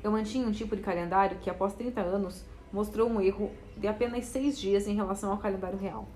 [0.02, 4.26] Eu mantinha um tipo de calendário que, após 30 anos, mostrou um erro de apenas
[4.26, 6.08] seis dias em relação ao calendário real.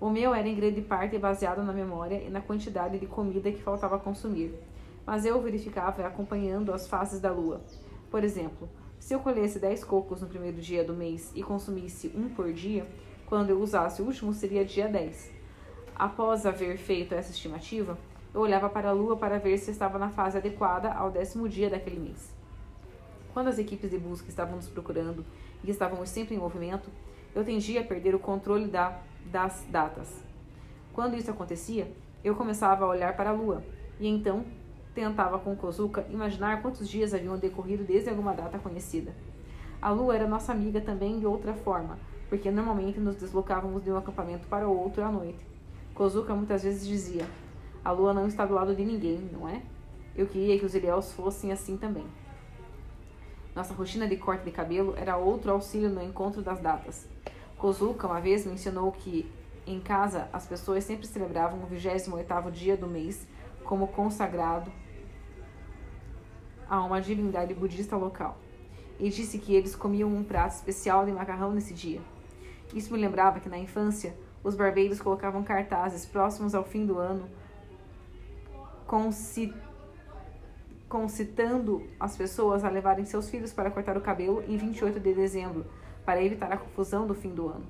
[0.00, 3.62] O meu era em grande parte baseado na memória e na quantidade de comida que
[3.62, 4.52] faltava consumir,
[5.06, 7.60] mas eu verificava acompanhando as fases da lua.
[8.10, 12.28] Por exemplo, se eu colhesse 10 cocos no primeiro dia do mês e consumisse um
[12.28, 12.86] por dia,
[13.26, 15.30] quando eu usasse o último seria dia 10.
[15.94, 17.96] Após haver feito essa estimativa,
[18.34, 21.70] eu olhava para a lua para ver se estava na fase adequada ao décimo dia
[21.70, 22.34] daquele mês.
[23.32, 25.24] Quando as equipes de busca estavam nos procurando
[25.64, 26.90] e estávamos sempre em movimento,
[27.34, 30.22] eu tendia a perder o controle da, das datas.
[30.92, 31.90] Quando isso acontecia,
[32.22, 33.62] eu começava a olhar para a lua
[33.98, 34.44] e então
[34.94, 39.14] tentava com Kozuka imaginar quantos dias haviam decorrido desde alguma data conhecida.
[39.80, 41.98] A lua era nossa amiga também de outra forma,
[42.28, 45.44] porque normalmente nos deslocávamos de um acampamento para o outro à noite.
[45.94, 47.26] Kozuka muitas vezes dizia:
[47.84, 49.62] A lua não está do lado de ninguém, não é?
[50.14, 52.06] Eu queria que os ilhéus fossem assim também.
[53.54, 57.06] Nossa rotina de corte de cabelo era outro auxílio no encontro das datas.
[57.58, 59.30] Kozuka uma vez mencionou que
[59.66, 63.26] em casa as pessoas sempre celebravam o 28º dia do mês
[63.62, 64.72] como consagrado
[66.68, 68.38] a uma divindade budista local.
[68.98, 72.00] E disse que eles comiam um prato especial de macarrão nesse dia.
[72.74, 77.28] Isso me lembrava que na infância os barbeiros colocavam cartazes próximos ao fim do ano
[80.92, 85.64] concitando as pessoas a levarem seus filhos para cortar o cabelo em 28 de dezembro,
[86.04, 87.64] para evitar a confusão do fim do ano.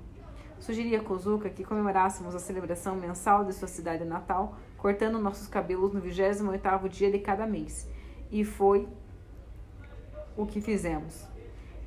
[0.58, 5.92] Sugeria a Kozuka que comemorássemos a celebração mensal de sua cidade natal, cortando nossos cabelos
[5.92, 7.88] no 28º dia de cada mês.
[8.28, 8.88] E foi
[10.36, 11.24] o que fizemos.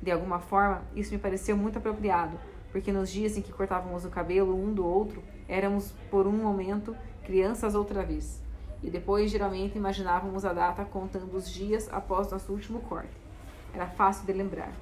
[0.00, 2.40] De alguma forma, isso me pareceu muito apropriado,
[2.72, 6.96] porque nos dias em que cortávamos o cabelo um do outro, éramos, por um momento,
[7.26, 8.45] crianças outra vez.
[8.82, 13.10] E depois, geralmente, imaginávamos a data contando os dias após nosso último corte.
[13.74, 14.72] Era fácil de lembrar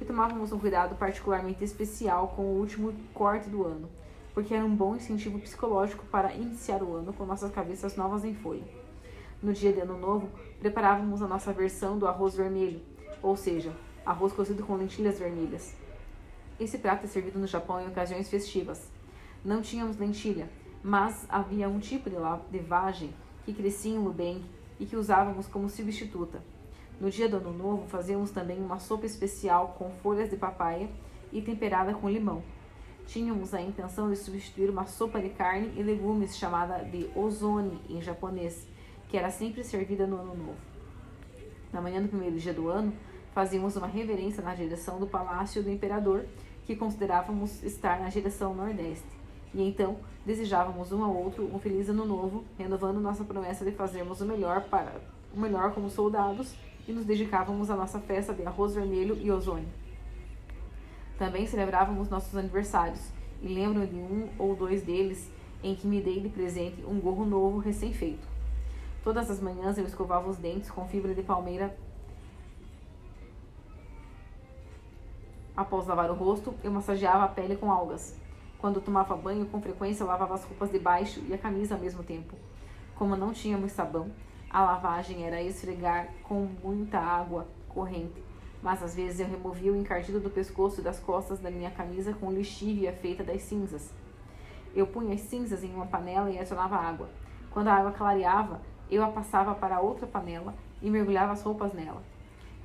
[0.00, 3.88] e tomávamos um cuidado particularmente especial com o último corte do ano,
[4.32, 8.34] porque era um bom incentivo psicológico para iniciar o ano com nossas cabeças novas em
[8.34, 8.62] folha.
[9.42, 10.28] No dia de Ano Novo,
[10.60, 12.80] preparávamos a nossa versão do arroz vermelho,
[13.22, 13.72] ou seja,
[14.04, 15.74] arroz cozido com lentilhas vermelhas.
[16.58, 18.88] Esse prato é servido no Japão em ocasiões festivas.
[19.44, 20.48] Não tínhamos lentilha,
[20.82, 22.10] mas havia um tipo
[22.50, 23.12] de vagem
[23.44, 24.44] que crescia em Lubeng
[24.78, 26.42] e que usávamos como substituta.
[27.00, 30.88] No dia do Ano Novo, fazíamos também uma sopa especial com folhas de papaya
[31.32, 32.42] e temperada com limão.
[33.06, 38.02] Tínhamos a intenção de substituir uma sopa de carne e legumes chamada de ozone em
[38.02, 38.66] japonês,
[39.08, 40.56] que era sempre servida no Ano Novo.
[41.72, 42.92] Na manhã do primeiro dia do ano,
[43.32, 46.26] fazíamos uma reverência na direção do palácio do imperador,
[46.66, 49.17] que considerávamos estar na direção nordeste.
[49.58, 54.20] E então desejávamos um ao outro um feliz ano novo, renovando nossa promessa de fazermos
[54.20, 54.92] o melhor para
[55.34, 56.54] o melhor como soldados
[56.86, 59.68] e nos dedicávamos à nossa festa de arroz vermelho e ozônio.
[61.18, 63.10] Também celebrávamos nossos aniversários,
[63.42, 65.28] e lembro de um ou dois deles
[65.60, 68.28] em que me dei de presente um gorro novo recém-feito.
[69.02, 71.76] Todas as manhãs eu escovava os dentes com fibra de palmeira.
[75.56, 78.27] Após lavar o rosto, eu massageava a pele com algas.
[78.58, 82.02] Quando tomava banho, com frequência lavava as roupas de baixo e a camisa ao mesmo
[82.02, 82.36] tempo.
[82.96, 84.10] Como não tínhamos sabão,
[84.50, 88.20] a lavagem era esfregar com muita água corrente,
[88.60, 92.12] mas às vezes eu removia o encardido do pescoço e das costas da minha camisa
[92.12, 93.92] com lixívia feita das cinzas.
[94.74, 97.08] Eu punha as cinzas em uma panela e adicionava água.
[97.52, 102.02] Quando a água clareava, eu a passava para outra panela e mergulhava as roupas nela.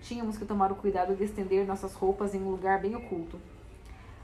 [0.01, 3.39] Tínhamos que tomar o cuidado de estender nossas roupas em um lugar bem oculto.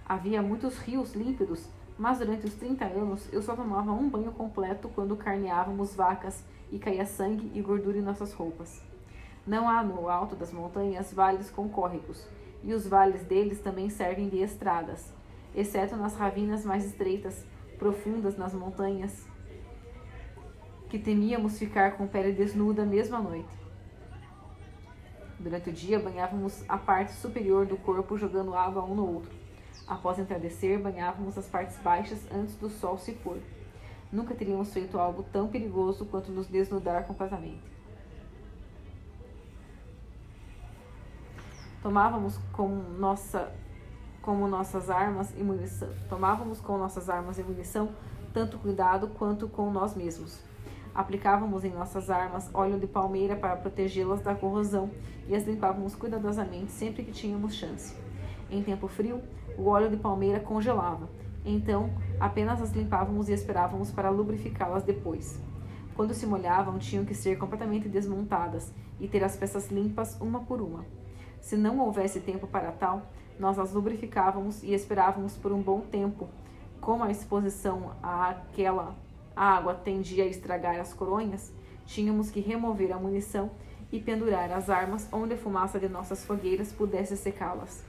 [0.10, 4.90] Havia muitos rios límpidos, mas durante os 30 anos eu só tomava um banho completo
[4.90, 8.82] quando carneávamos vacas e caía sangue e gordura em nossas roupas.
[9.46, 12.28] Não há no alto das montanhas vales com córregos,
[12.64, 15.14] e os vales deles também servem de estradas,
[15.54, 17.46] exceto nas ravinas mais estreitas,
[17.78, 19.28] profundas nas montanhas,
[20.90, 23.60] que temíamos ficar com pele desnuda mesmo à noite.
[25.40, 29.39] Durante o dia, banhávamos a parte superior do corpo jogando água um no outro.
[29.90, 33.40] Após entardecer, banhávamos as partes baixas antes do sol se pôr.
[34.12, 37.64] Nunca teríamos feito algo tão perigoso quanto nos desnudar completamente.
[41.82, 43.52] Tomávamos como, nossa,
[44.22, 45.90] como nossas armas e munição.
[46.08, 47.90] Tomávamos com nossas armas e munição
[48.32, 50.40] tanto cuidado quanto com nós mesmos.
[50.94, 54.92] Aplicávamos em nossas armas óleo de palmeira para protegê-las da corrosão
[55.28, 57.96] e as limpávamos cuidadosamente sempre que tínhamos chance.
[58.52, 59.22] Em tempo frio,
[59.60, 61.08] o óleo de palmeira congelava
[61.46, 61.90] então,
[62.20, 65.40] apenas as limpávamos e esperávamos para lubrificá-las depois.
[65.96, 70.62] Quando se molhavam, tinham que ser completamente desmontadas e ter as peças limpas uma por
[70.62, 70.86] uma.
[71.42, 73.04] Se não houvesse tempo para tal,
[73.40, 76.28] nós as lubrificávamos e esperávamos por um bom tempo.
[76.80, 78.96] Como a exposição àquela
[79.36, 81.54] água tendia a estragar as coronhas,
[81.86, 83.50] tínhamos que remover a munição
[83.92, 87.84] e pendurar as armas onde a fumaça de nossas fogueiras pudesse secá-las.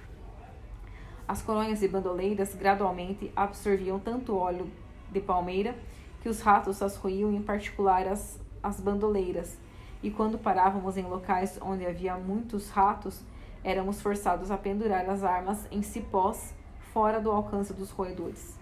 [1.30, 4.68] As colônias e bandoleiras gradualmente absorviam tanto óleo
[5.12, 5.76] de palmeira
[6.20, 9.56] que os ratos as roíam, em particular as, as bandoleiras,
[10.02, 13.20] e quando parávamos em locais onde havia muitos ratos,
[13.62, 16.52] éramos forçados a pendurar as armas em cipós
[16.92, 18.58] fora do alcance dos roedores.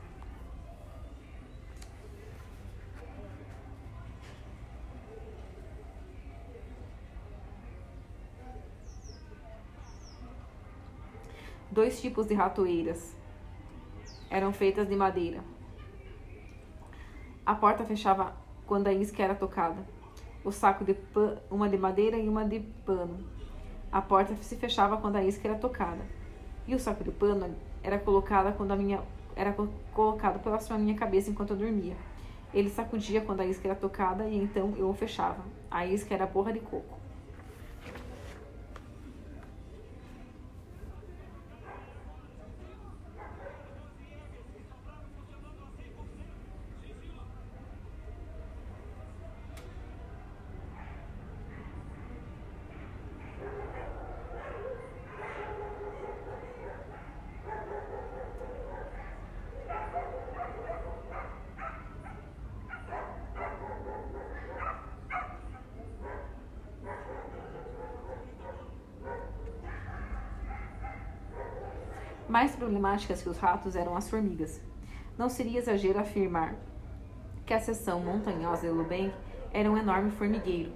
[11.79, 13.15] Dois tipos de ratoeiras
[14.29, 15.45] eram feitas de madeira.
[17.47, 18.35] A porta fechava
[18.67, 19.87] quando a isca era tocada.
[20.45, 20.97] O saco de
[21.49, 23.25] uma de madeira e uma de pano.
[23.93, 26.05] A porta se fechava quando a isca era tocada.
[26.67, 29.01] E o saco de pano era colocado quando a minha
[29.37, 29.55] era
[29.95, 31.97] colocado próximo à minha cabeça enquanto eu dormia.
[32.53, 35.45] Ele sacudia quando a isca era tocada e então eu o fechava.
[35.71, 36.98] A isca era porra de coco.
[72.79, 74.61] Mais problemáticas que os ratos eram as formigas.
[75.17, 76.55] Não seria exagero afirmar
[77.45, 79.13] que a seção montanhosa de Lubank
[79.53, 80.73] era um enorme formigueiro.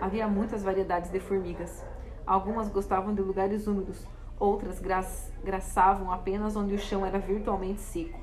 [0.00, 1.84] Havia muitas variedades de formigas.
[2.26, 4.06] Algumas gostavam de lugares úmidos,
[4.38, 5.04] outras gra
[5.44, 8.18] graçavam apenas onde o chão era virtualmente seco.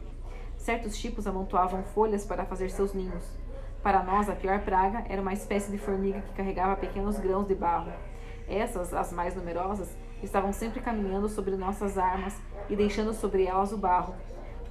[0.58, 3.38] Certos tipos amontoavam folhas para fazer seus ninhos.
[3.84, 7.54] Para nós, a pior praga era uma espécie de formiga que carregava pequenos grãos de
[7.56, 7.92] barro.
[8.48, 12.36] Essas, as mais numerosas, estavam sempre caminhando sobre nossas armas
[12.70, 14.16] e deixando sobre elas o barro.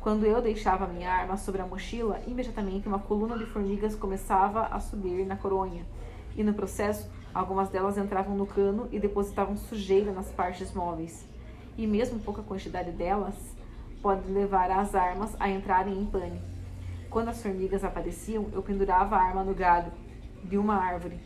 [0.00, 4.80] Quando eu deixava minha arma sobre a mochila, imediatamente uma coluna de formigas começava a
[4.80, 5.84] subir na coronha,
[6.36, 11.26] e no processo, algumas delas entravam no cano e depositavam sujeira nas partes móveis.
[11.76, 13.34] E mesmo pouca quantidade delas
[14.00, 16.40] pode levar as armas a entrarem em pane.
[17.10, 19.92] Quando as formigas apareciam, eu pendurava a arma no galho
[20.42, 21.18] de uma árvore.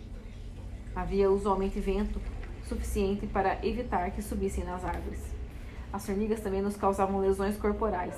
[0.97, 2.20] Havia usualmente vento
[2.69, 5.21] suficiente para evitar que subissem nas árvores.
[5.93, 8.15] As formigas também nos causavam lesões corporais.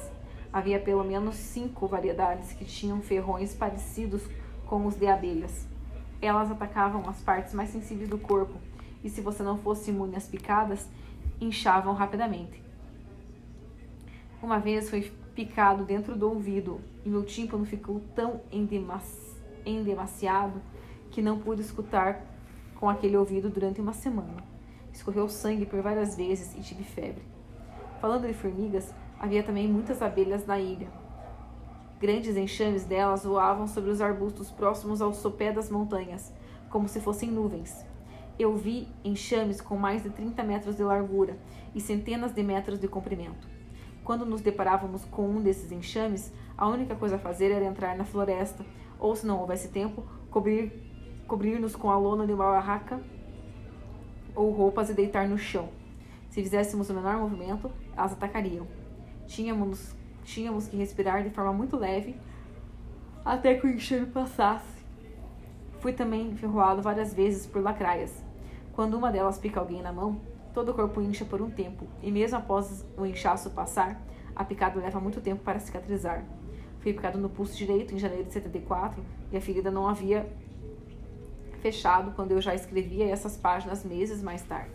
[0.53, 4.23] Havia pelo menos cinco variedades que tinham ferrões parecidos
[4.67, 5.67] com os de abelhas.
[6.23, 8.55] Elas atacavam as partes mais sensíveis do corpo
[9.05, 10.89] e, se você não fosse imune às picadas,
[11.41, 12.63] inchavam rapidamente.
[14.43, 18.41] Uma vez foi picado dentro do ouvido e meu tímpano ficou tão
[19.65, 20.63] endemasiado
[21.11, 22.23] que não pude escutar
[22.79, 24.43] com aquele ouvido durante uma semana.
[24.93, 27.23] Escorreu sangue por várias vezes e tive febre.
[28.01, 30.89] Falando de formigas, havia também muitas abelhas na ilha.
[31.99, 36.33] Grandes enxames delas voavam sobre os arbustos próximos ao sopé das montanhas,
[36.69, 37.85] como se fossem nuvens.
[38.39, 41.39] Eu vi enxames com mais de 30 metros de largura
[41.75, 43.49] e centenas de metros de comprimento.
[44.05, 48.05] Quando nos deparávamos com um desses enxames, a única coisa a fazer era entrar na
[48.05, 48.65] floresta,
[48.99, 50.86] ou, se não houvesse tempo, cobrir
[51.27, 53.01] cobrir-nos com a lona de uma barraca
[54.35, 55.69] ou roupas e deitar no chão.
[56.29, 58.67] Se fizéssemos o menor movimento, elas atacariam.
[59.27, 62.17] Tínhamos, tínhamos que respirar de forma muito leve
[63.25, 64.85] até que o enxame passasse.
[65.81, 68.25] Fui também enferroado várias vezes por lacraias.
[68.73, 70.21] Quando uma delas pica alguém na mão,
[70.53, 74.01] todo o corpo incha por um tempo, e mesmo após o inchaço passar,
[74.35, 76.25] a picada leva muito tempo para cicatrizar.
[76.81, 79.03] Fui picado no pulso direito em janeiro de 74
[79.33, 80.31] e a ferida não havia
[81.67, 84.71] fechado quando eu já escrevia essas páginas meses mais tarde.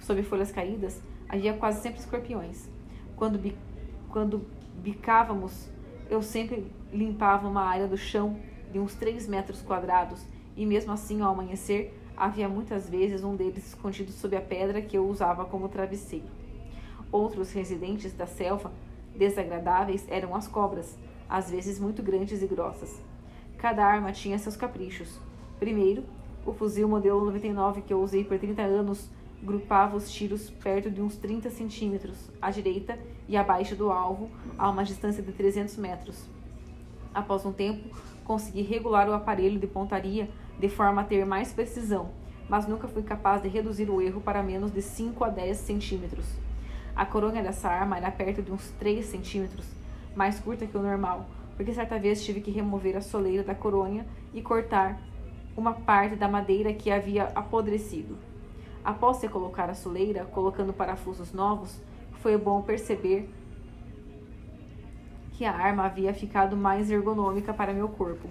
[0.00, 2.66] Sob folhas caídas, havia quase sempre escorpiões.
[3.14, 3.54] Quando, bi
[4.08, 4.46] quando
[4.76, 5.68] bicávamos,
[6.08, 8.38] eu sempre limpava uma área do chão
[8.72, 10.24] de uns 3 metros quadrados,
[10.56, 14.96] e mesmo assim, ao amanhecer, havia muitas vezes um deles escondido sob a pedra que
[14.96, 16.24] eu usava como travesseiro.
[17.12, 18.72] Outros residentes da selva
[19.14, 20.96] desagradáveis eram as cobras,
[21.28, 22.98] às vezes muito grandes e grossas.
[23.58, 25.27] Cada arma tinha seus caprichos.
[25.58, 26.04] Primeiro,
[26.46, 29.10] o fuzil modelo 99 que eu usei por 30 anos
[29.42, 32.98] grupava os tiros perto de uns 30 centímetros à direita
[33.28, 36.28] e abaixo do alvo, a uma distância de 300 metros.
[37.12, 40.28] Após um tempo, consegui regular o aparelho de pontaria
[40.58, 42.10] de forma a ter mais precisão,
[42.48, 46.26] mas nunca fui capaz de reduzir o erro para menos de 5 a 10 centímetros.
[46.94, 49.66] A coronha dessa arma era perto de uns 3 centímetros,
[50.14, 54.06] mais curta que o normal, porque certa vez tive que remover a soleira da coronha
[54.32, 55.00] e cortar
[55.58, 58.16] uma parte da madeira que havia apodrecido.
[58.84, 61.80] Após recolocar a soleira, colocando parafusos novos,
[62.20, 63.28] foi bom perceber
[65.32, 68.28] que a arma havia ficado mais ergonômica para meu corpo.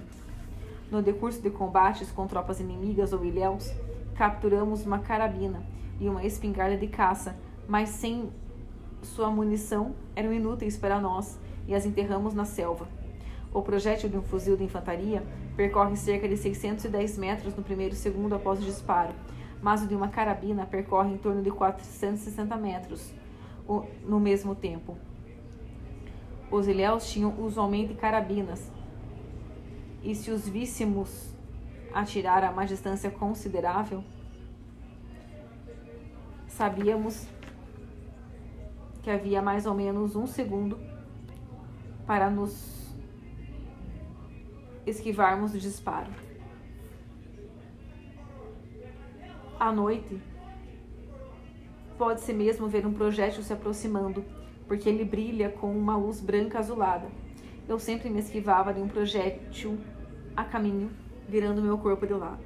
[0.89, 3.73] No decurso de combates com tropas inimigas ou ilhéus,
[4.15, 5.61] capturamos uma carabina
[5.99, 7.35] e uma espingarda de caça,
[7.67, 8.31] mas sem
[9.01, 12.87] sua munição eram inúteis para nós e as enterramos na selva.
[13.53, 15.23] O projétil de um fuzil de infantaria
[15.57, 19.13] percorre cerca de 610 metros no primeiro segundo após o disparo,
[19.61, 23.11] mas o de uma carabina percorre em torno de 460 metros
[24.05, 24.95] no mesmo tempo.
[26.49, 28.71] Os ilhéus tinham usualmente carabinas,
[30.03, 31.33] e se os víssemos
[31.91, 34.03] atirar a uma distância considerável,
[36.47, 37.27] sabíamos
[39.01, 40.79] que havia mais ou menos um segundo
[42.05, 42.76] para nos
[44.87, 46.09] esquivarmos do disparo.
[49.59, 50.21] À noite,
[51.97, 54.23] pode-se mesmo ver um projétil se aproximando,
[54.67, 57.07] porque ele brilha com uma luz branca azulada.
[57.67, 59.77] Eu sempre me esquivava de um projétil
[60.35, 60.91] a caminho,
[61.27, 62.43] virando meu corpo de lado.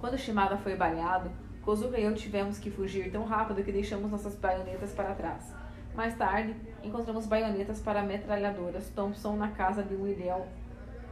[0.00, 1.30] Quando Shimada foi baleado,
[1.70, 5.54] Kozuka e eu tivemos que fugir tão rápido que deixamos nossas baionetas para trás.
[5.94, 10.42] Mais tarde, encontramos baionetas para metralhadoras Thompson na casa de William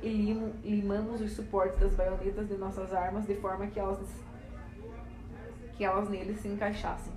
[0.02, 4.00] e limo, limamos os suportes das baionetas de nossas armas de forma que elas,
[5.76, 7.12] que elas neles se encaixassem.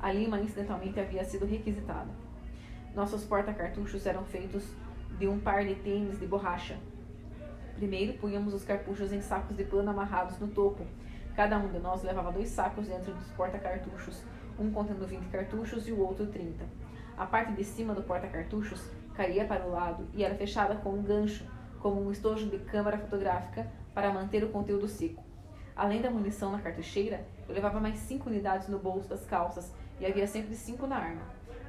[0.00, 2.10] A lima incidentalmente havia sido requisitada.
[2.94, 4.62] Nossos porta-cartuchos eram feitos
[5.18, 6.78] de um par de tênis de borracha,
[7.80, 10.84] Primeiro, punhamos os cartuchos em sacos de pano amarrados no topo.
[11.40, 14.22] Cada um de nós levava dois sacos dentro dos porta-cartuchos,
[14.58, 16.66] um contendo 20 cartuchos e o outro 30.
[17.16, 21.02] A parte de cima do porta-cartuchos caía para o lado e era fechada com um
[21.02, 21.46] gancho,
[21.78, 25.24] como um estojo de câmara fotográfica, para manter o conteúdo seco.
[25.74, 30.04] Além da munição na cartucheira, eu levava mais cinco unidades no bolso das calças e
[30.04, 31.22] havia sempre cinco na arma.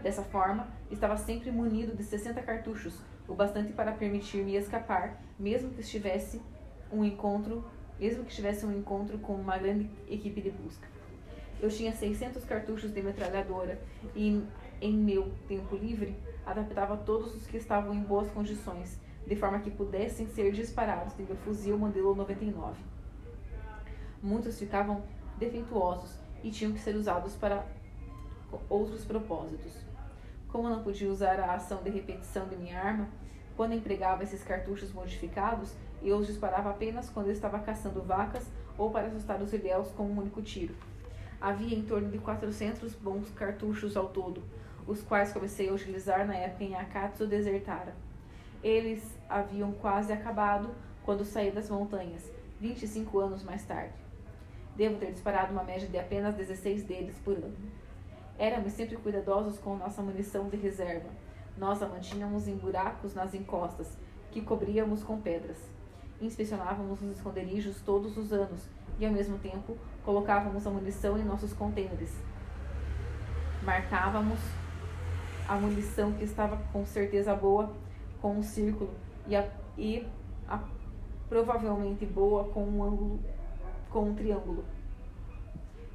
[0.04, 5.80] Dessa forma, estava sempre munido de 60 cartuchos, o bastante para permitir-me escapar, mesmo que
[5.80, 6.42] estivesse
[6.92, 7.64] um encontro,
[8.02, 10.88] mesmo que estivesse um encontro com uma grande equipe de busca.
[11.62, 13.80] Eu tinha 600 cartuchos de metralhadora
[14.16, 14.44] e
[14.82, 19.70] em meu tempo livre adaptava todos os que estavam em boas condições, de forma que
[19.70, 22.82] pudessem ser disparados de meu fuzil modelo 99.
[24.24, 25.04] Muitos ficavam
[25.38, 27.68] defeituosos e tinham que ser usados para
[28.68, 29.74] outros propósitos.
[30.48, 33.08] Como não podia usar a ação de repetição de minha arma,
[33.56, 38.46] quando empregava esses cartuchos modificados, eu os disparava apenas quando estava caçando vacas
[38.78, 40.76] ou para assustar os ilhéus com um único tiro.
[41.40, 44.44] Havia em torno de 400 bons cartuchos ao todo,
[44.88, 47.96] os quais comecei a utilizar na época em Akatsu desertara.
[48.64, 50.70] Eles haviam quase acabado
[51.04, 53.94] quando saí das montanhas, 25 anos mais tarde.
[54.76, 57.56] Devo ter disparado uma média de apenas 16 deles por ano.
[58.38, 61.10] Éramos sempre cuidadosos com nossa munição de reserva
[61.58, 63.98] nós a mantínhamos em buracos nas encostas,
[64.32, 65.58] que cobríamos com pedras.
[66.22, 68.70] Inspecionávamos os esconderijos todos os anos
[69.00, 72.14] e, ao mesmo tempo, colocávamos a munição em nossos contêineres.
[73.64, 74.40] Marcávamos
[75.48, 77.74] a munição que estava com certeza boa
[78.22, 78.92] com um círculo
[79.28, 80.08] e a, e
[80.48, 80.60] a
[81.28, 83.20] provavelmente boa com um ângulo
[83.90, 84.64] com um triângulo.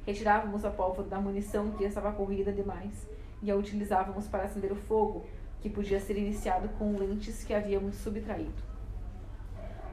[0.05, 3.07] Retirávamos a pólvora da munição que estava corrida demais
[3.41, 5.25] e a utilizávamos para acender o fogo
[5.61, 8.76] que podia ser iniciado com lentes que havíamos subtraído.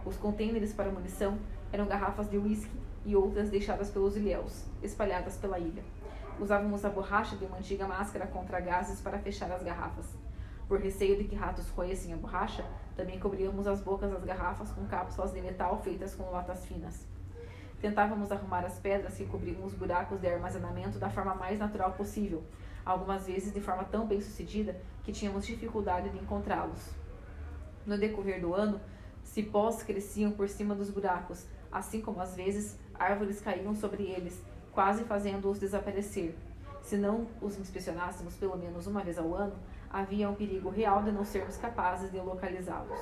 [0.05, 1.39] Os contêineres para munição
[1.73, 5.83] eram garrafas de uísque e outras deixadas pelos ilhéus, espalhadas pela ilha.
[6.39, 10.07] Usávamos a borracha de uma antiga máscara contra gases para fechar as garrafas.
[10.69, 12.65] Por receio de que ratos roessem a borracha,
[12.97, 17.07] também cobríamos as bocas das garrafas com cápsulas de metal feitas com latas finas.
[17.81, 22.43] Tentávamos arrumar as pedras que cobriam os buracos de armazenamento da forma mais natural possível,
[22.85, 26.91] algumas vezes de forma tão bem sucedida que tínhamos dificuldade de encontrá-los.
[27.87, 28.81] No decorrer do ano,
[29.25, 35.03] cipós cresciam por cima dos buracos, assim como às vezes árvores caíam sobre eles, quase
[35.05, 36.37] fazendo-os desaparecer.
[36.83, 39.55] Se não os inspecionássemos pelo menos uma vez ao ano,
[39.91, 42.99] havia um perigo real de não sermos capazes de localizá-los.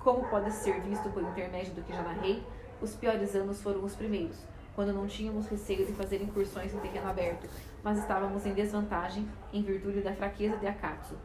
[0.00, 2.42] Como pode ser visto por intermédio do que já narrei,
[2.80, 4.36] os piores anos foram os primeiros,
[4.74, 7.48] quando não tínhamos receio de fazer incursões em terreno aberto,
[7.82, 11.16] mas estávamos em desvantagem em virtude da fraqueza de Akatsu.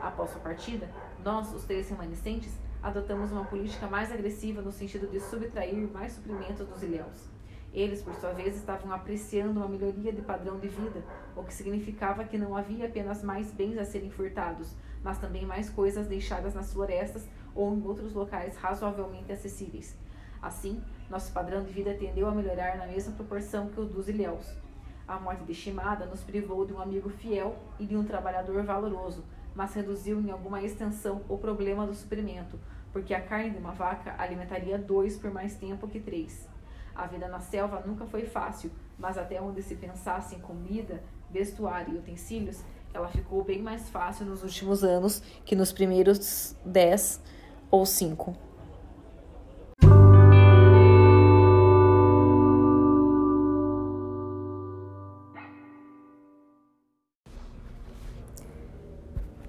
[0.00, 0.88] Após sua partida,
[1.22, 2.52] nós, os três remanescentes,
[2.84, 7.30] adotamos uma política mais agressiva no sentido de subtrair mais suprimentos dos ilhéus.
[7.72, 11.02] Eles, por sua vez, estavam apreciando uma melhoria de padrão de vida,
[11.34, 15.70] o que significava que não havia apenas mais bens a serem furtados, mas também mais
[15.70, 19.96] coisas deixadas nas florestas ou em outros locais razoavelmente acessíveis.
[20.42, 24.46] Assim, nosso padrão de vida tendeu a melhorar na mesma proporção que o dos ilhéus.
[25.08, 29.24] A morte de Shimada nos privou de um amigo fiel e de um trabalhador valoroso,
[29.54, 32.58] mas reduziu em alguma extensão o problema do suprimento,
[32.94, 36.48] porque a carne de uma vaca alimentaria dois por mais tempo que três.
[36.94, 41.92] A vida na selva nunca foi fácil, mas até onde se pensasse em comida, vestuário
[41.92, 42.62] e utensílios,
[42.94, 47.20] ela ficou bem mais fácil nos últimos anos que nos primeiros dez
[47.68, 48.36] ou cinco.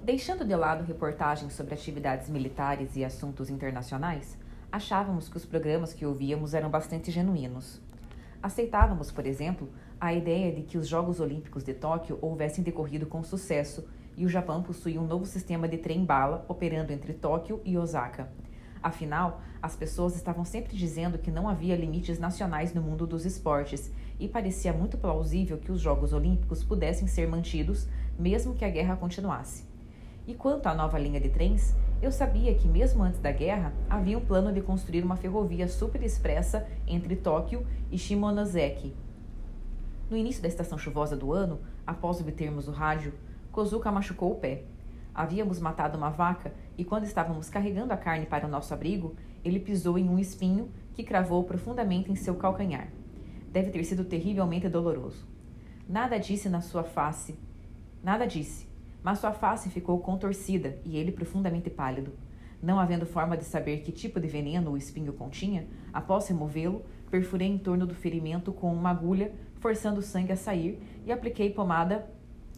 [0.06, 4.38] Deixando de lado reportagens sobre atividades militares e assuntos internacionais,
[4.70, 7.80] achávamos que os programas que ouvíamos eram bastante genuínos.
[8.40, 9.68] Aceitávamos, por exemplo,
[10.00, 13.84] a ideia de que os Jogos Olímpicos de Tóquio houvessem decorrido com sucesso
[14.16, 18.30] e o Japão possuía um novo sistema de trem-bala operando entre Tóquio e Osaka.
[18.80, 23.90] Afinal, as pessoas estavam sempre dizendo que não havia limites nacionais no mundo dos esportes
[24.20, 28.94] e parecia muito plausível que os Jogos Olímpicos pudessem ser mantidos mesmo que a guerra
[28.94, 29.74] continuasse.
[30.26, 31.72] E quanto à nova linha de trens,
[32.02, 36.02] eu sabia que, mesmo antes da guerra, havia um plano de construir uma ferrovia super
[36.02, 38.92] expressa entre Tóquio e Shimonoseki.
[40.10, 43.14] No início da estação chuvosa do ano, após obtermos o rádio,
[43.52, 44.64] Kozuka machucou o pé.
[45.14, 49.14] Havíamos matado uma vaca e, quando estávamos carregando a carne para o nosso abrigo,
[49.44, 52.88] ele pisou em um espinho que cravou profundamente em seu calcanhar.
[53.52, 55.24] Deve ter sido terrivelmente doloroso.
[55.88, 57.38] Nada disse na sua face.
[58.02, 58.65] Nada disse
[59.06, 62.12] mas sua face ficou contorcida e ele profundamente pálido.
[62.60, 67.46] Não havendo forma de saber que tipo de veneno o espinho continha, após removê-lo, perfurei
[67.46, 72.04] em torno do ferimento com uma agulha, forçando o sangue a sair, e apliquei pomada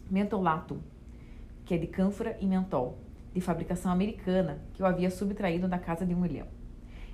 [0.09, 0.79] mentolatum,
[1.65, 2.97] que é de cânfora e mentol,
[3.31, 6.47] de fabricação americana, que eu havia subtraído da casa de um ilhão.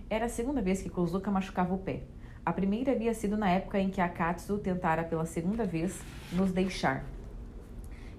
[0.09, 2.03] Era a segunda vez que Kozuka machucava o pé.
[2.45, 6.53] A primeira havia sido na época em que a Katsu tentara pela segunda vez nos
[6.53, 7.03] deixar.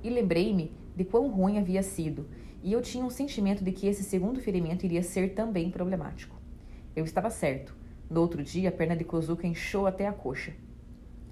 [0.05, 2.27] E lembrei-me de quão ruim havia sido,
[2.63, 6.35] e eu tinha um sentimento de que esse segundo ferimento iria ser também problemático.
[6.97, 7.77] Eu estava certo.
[8.09, 10.55] No outro dia, a perna de Kozuka inchou até a coxa.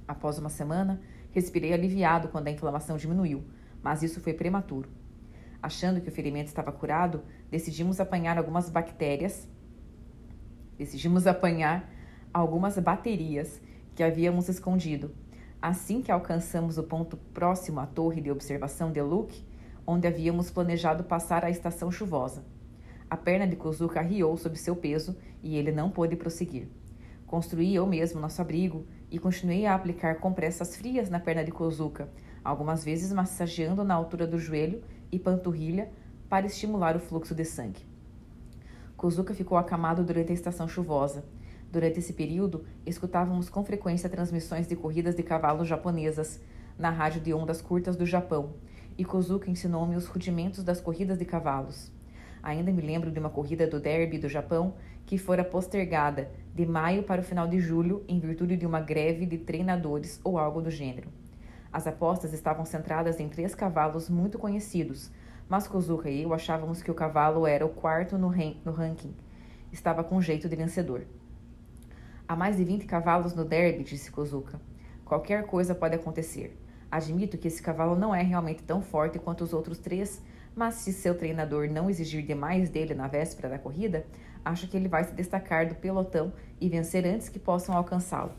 [0.07, 1.01] Após uma semana,
[1.33, 3.43] respirei aliviado quando a inflamação diminuiu,
[3.83, 4.89] mas isso foi prematuro.
[5.63, 9.49] Achando que o ferimento estava curado, decidimos apanhar algumas bactérias.
[10.77, 11.91] Decidimos apanhar
[12.33, 13.63] algumas baterias
[13.95, 15.11] que havíamos escondido.
[15.63, 19.43] Assim que alcançamos o ponto próximo à torre de observação de Luke,
[19.87, 22.45] onde havíamos planejado passar a estação chuvosa.
[23.09, 26.69] A perna de Kozuka riou sob seu peso e ele não pôde prosseguir.
[27.27, 32.09] Construí eu mesmo nosso abrigo e continuei a aplicar compressas frias na perna de Kozuka,
[32.43, 35.91] algumas vezes massageando na altura do joelho e panturrilha
[36.29, 37.87] para estimular o fluxo de sangue.
[38.97, 41.25] Kozuka ficou acamado durante a estação chuvosa.
[41.71, 46.41] Durante esse período, escutávamos com frequência transmissões de corridas de cavalos japonesas
[46.79, 48.55] na rádio de ondas curtas do Japão,
[48.97, 51.91] e Kozuka ensinou-me os rudimentos das corridas de cavalos.
[52.43, 54.75] Ainda me lembro de uma corrida do Derby do Japão
[55.07, 59.27] que fora postergada de maio para o final de julho em virtude de uma greve
[59.27, 61.09] de treinadores ou algo do gênero.
[61.73, 65.11] As apostas estavam centradas em três cavalos muito conhecidos,
[65.49, 68.33] mas Kozuka e eu achávamos que o cavalo era o quarto no,
[68.65, 69.15] no ranking.
[69.73, 71.05] Estava com jeito de vencedor.
[72.29, 74.61] Há mais de 20 cavalos no derby, disse Kozuka.
[75.05, 76.57] Qualquer coisa pode acontecer.
[76.95, 80.23] Admito que esse cavalo não é realmente tão forte quanto os outros três,
[80.55, 84.07] mas se seu treinador não exigir demais dele na véspera da corrida,
[84.45, 88.31] acho que ele vai se destacar do pelotão e vencer antes que possam alcançá-lo.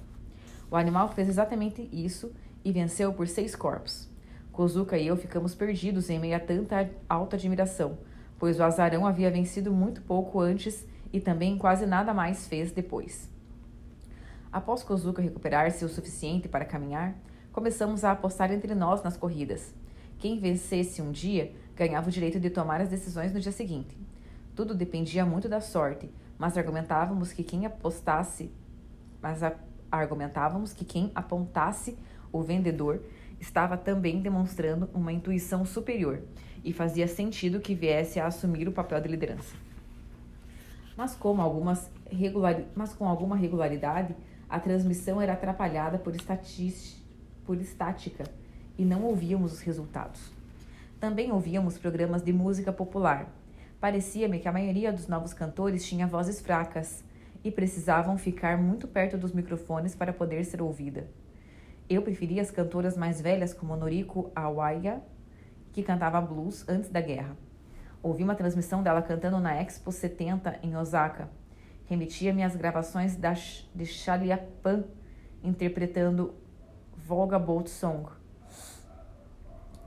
[0.72, 2.32] O animal fez exatamente isso
[2.64, 4.08] e venceu por seis corpos.
[4.54, 7.98] Kozuka e eu ficamos perdidos em meio a tanta alta admiração,
[8.40, 13.30] pois o azarão havia vencido muito pouco antes e também quase nada mais fez depois.
[14.50, 17.16] Após Kozuka recuperar-se o suficiente para caminhar,
[17.56, 19.74] começamos a apostar entre nós nas corridas.
[20.20, 23.98] Quem vencesse um dia ganhava o direito de tomar as decisões no dia seguinte.
[24.54, 28.52] Tudo dependia muito da sorte, mas argumentávamos que quem apostasse,
[29.22, 29.56] mas a,
[29.90, 31.98] argumentávamos que quem apontasse
[32.30, 33.02] o vendedor
[33.40, 36.24] estava também demonstrando uma intuição superior
[36.62, 39.56] e fazia sentido que viesse a assumir o papel de liderança.
[40.98, 42.64] Mas, algumas regular...
[42.76, 44.14] mas com alguma regularidade,
[44.50, 47.05] a transmissão era atrapalhada por estatísticas
[47.46, 48.24] por estática
[48.78, 50.32] e não ouvíamos os resultados.
[51.00, 53.34] Também ouvíamos programas de música popular.
[53.80, 57.04] Parecia-me que a maioria dos novos cantores tinha vozes fracas
[57.44, 61.08] e precisavam ficar muito perto dos microfones para poder ser ouvida.
[61.88, 65.02] Eu preferia as cantoras mais velhas como Noriko Awaya,
[65.72, 67.38] que cantava blues antes da guerra.
[68.02, 71.30] Ouvi uma transmissão dela cantando na Expo 70 em Osaka
[71.88, 74.84] Remetia-me às gravações da, de Chaliapan
[75.44, 76.34] interpretando
[77.08, 78.10] Volga Bolt Song.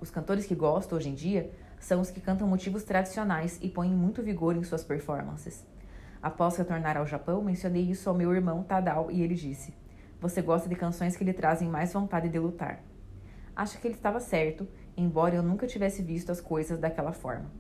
[0.01, 1.51] Os cantores que gosto hoje em dia
[1.81, 5.67] são os que cantam motivos tradicionais e põem muito vigor em suas performances.
[6.23, 9.75] Após retornar ao Japão, mencionei isso ao meu irmão Tadao e ele disse:
[10.21, 12.85] Você gosta de canções que lhe trazem mais vontade de lutar.
[13.57, 17.51] Acho que ele estava certo, embora eu nunca tivesse visto as coisas daquela forma.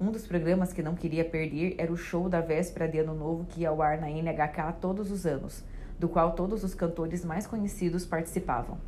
[0.00, 3.44] Um dos programas que não queria perder era o show da véspera de Ano Novo
[3.44, 5.62] que ia ao ar na NHK todos os anos,
[5.98, 8.78] do qual todos os cantores mais conhecidos participavam.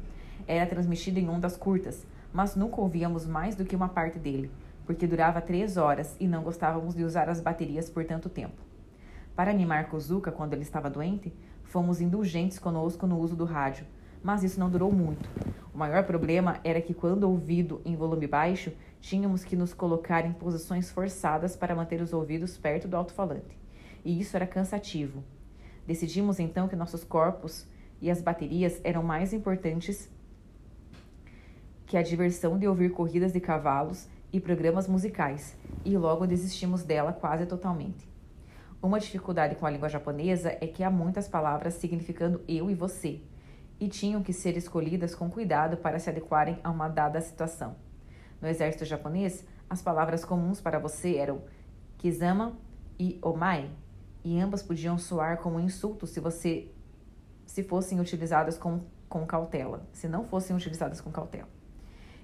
[0.47, 4.51] Era transmitido em ondas curtas, mas nunca ouvíamos mais do que uma parte dele,
[4.87, 8.63] porque durava três horas e não gostávamos de usar as baterias por tanto tempo.
[9.35, 11.33] Para animar Kozuka quando ele estava doente,
[11.65, 13.87] fomos indulgentes conosco no uso do rádio,
[14.23, 15.29] mas isso não durou muito.
[15.73, 20.33] O maior problema era que, quando ouvido em volume baixo, tínhamos que nos colocar em
[20.33, 23.59] posições forçadas para manter os ouvidos perto do alto-falante.
[24.05, 25.23] E isso era cansativo.
[25.87, 27.66] Decidimos então que nossos corpos
[28.01, 30.09] e as baterias eram mais importantes
[31.87, 37.12] que a diversão de ouvir corridas de cavalos e programas musicais, e logo desistimos dela
[37.12, 38.09] quase totalmente.
[38.81, 43.20] Uma dificuldade com a língua japonesa é que há muitas palavras significando eu e você,
[43.81, 47.74] e tinham que ser escolhidas com cuidado para se adequarem a uma dada situação.
[48.41, 51.43] No exército japonês, as palavras comuns para você eram
[51.99, 52.57] kizama
[52.99, 53.70] e omai,
[54.25, 56.68] e ambas podiam soar como insultos se você
[57.47, 61.49] se fossem utilizadas com, com cautela, se não fossem utilizadas com cautela.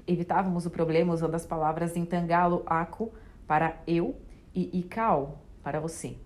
[0.06, 3.12] Evitávamos o problema usando as palavras em tangalo aku
[3.46, 4.20] para eu
[4.54, 6.16] e ikao para você.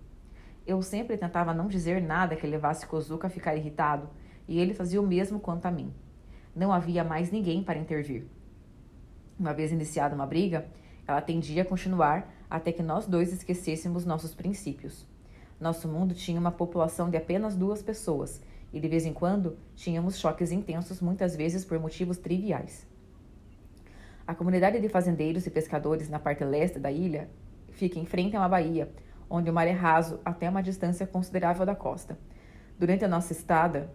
[0.67, 4.09] Eu sempre tentava não dizer nada que levasse Kozuka a ficar irritado,
[4.47, 5.95] e ele fazia o mesmo quanto a mim.
[6.55, 8.27] Não havia mais ninguém para intervir.
[9.39, 10.67] Uma vez iniciada uma briga,
[11.07, 15.09] ela tendia a continuar até que nós dois esquecêssemos nossos princípios.
[15.61, 18.41] Nosso mundo tinha uma população de apenas duas pessoas,
[18.73, 22.89] e de vez em quando tínhamos choques intensos, muitas vezes por motivos triviais.
[24.27, 27.29] A comunidade de fazendeiros e pescadores na parte leste da ilha
[27.73, 28.91] fica em frente a uma baía,
[29.29, 32.19] onde o mar é raso até uma distância considerável da costa.
[32.79, 33.93] Durante a nossa estada,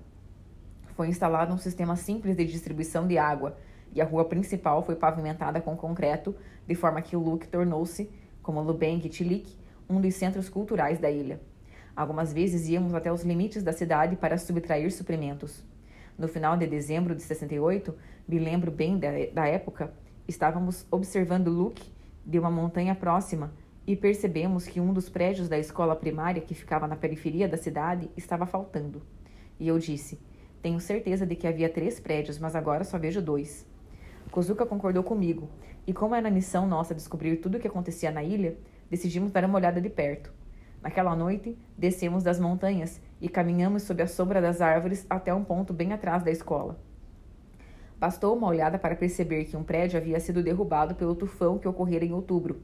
[0.95, 3.57] foi instalado um sistema simples de distribuição de água
[3.91, 6.36] e a rua principal foi pavimentada com concreto,
[6.68, 8.07] de forma que o Luke tornou-se,
[8.43, 9.57] como Lubeng e Tilik,
[9.89, 11.39] um dos centros culturais da ilha.
[11.95, 15.63] Algumas vezes íamos até os limites da cidade para subtrair suprimentos.
[16.17, 17.95] No final de dezembro de 68,
[18.27, 19.93] me lembro bem da, da época,
[20.27, 21.83] Estávamos observando Luke
[22.25, 23.53] de uma montanha próxima
[23.85, 28.09] e percebemos que um dos prédios da escola primária, que ficava na periferia da cidade,
[28.17, 29.03] estava faltando.
[29.59, 30.19] E eu disse:
[30.63, 33.67] Tenho certeza de que havia três prédios, mas agora só vejo dois.
[34.31, 35.47] Kozuka concordou comigo,
[35.85, 38.57] e como era missão nossa descobrir tudo o que acontecia na ilha,
[38.89, 40.33] decidimos dar uma olhada de perto.
[40.86, 45.73] Naquela noite, descemos das montanhas e caminhamos sob a sombra das árvores até um ponto
[45.73, 46.79] bem atrás da escola.
[47.99, 52.05] Bastou uma olhada para perceber que um prédio havia sido derrubado pelo tufão que ocorrera
[52.05, 52.61] em outubro.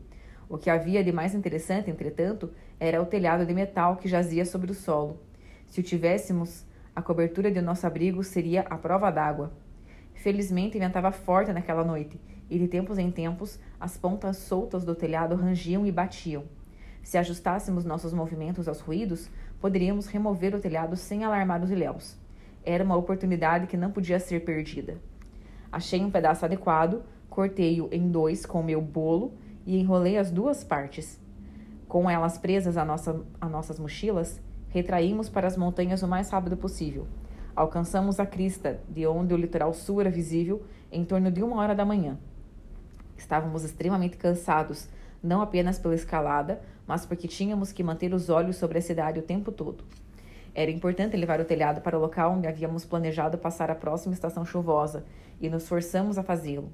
[0.48, 4.70] O que havia de mais interessante, entretanto, era o telhado de metal que jazia sobre
[4.70, 5.20] o solo.
[5.66, 6.64] Se o tivéssemos,
[6.96, 9.52] a cobertura de nosso abrigo seria a prova d'água.
[10.14, 15.34] Felizmente ventava forte naquela noite, e de tempos em tempos as pontas soltas do telhado
[15.34, 16.44] rangiam e batiam.
[17.04, 19.30] Se ajustássemos nossos movimentos aos ruídos,
[19.60, 22.18] poderíamos remover o telhado sem alarmar os ilhéus.
[22.64, 24.98] Era uma oportunidade que não podia ser perdida.
[25.72, 29.34] Achei um pedaço adequado, cortei-o em dois com meu bolo
[29.66, 31.20] e enrolei as duas partes.
[31.88, 34.40] Com elas presas a, nossa, a nossas mochilas,
[34.70, 37.08] retraímos para as montanhas o mais rápido possível.
[37.56, 41.76] Alcançamos a crista, de onde o litoral sul era visível, em torno de uma hora
[41.76, 42.18] da manhã.
[43.18, 44.88] Estávamos extremamente cansados,
[45.22, 49.24] não apenas pela escalada, mas porque tínhamos que manter os olhos sobre a cidade o
[49.24, 49.84] tempo todo.
[50.54, 54.44] Era importante levar o telhado para o local onde havíamos planejado passar a próxima estação
[54.44, 55.06] chuvosa
[55.40, 56.70] e nos forçamos a fazê-lo.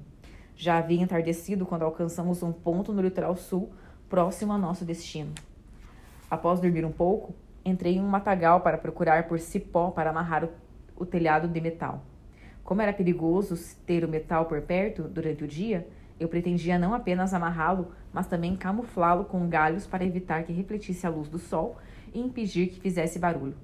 [0.56, 3.70] Já havia entardecido quando alcançamos um ponto no litoral sul,
[4.08, 5.32] próximo ao nosso destino.
[6.28, 7.34] Após dormir um pouco,
[7.64, 10.50] entrei em um matagal para procurar por cipó para amarrar o,
[10.96, 12.02] o telhado de metal.
[12.64, 13.54] Como era perigoso
[13.86, 15.86] ter o metal por perto durante o dia,
[16.18, 21.10] eu pretendia não apenas amarrá-lo, mas também camuflá-lo com galhos para evitar que refletisse a
[21.10, 21.76] luz do sol
[22.12, 23.56] e impedir que fizesse barulho.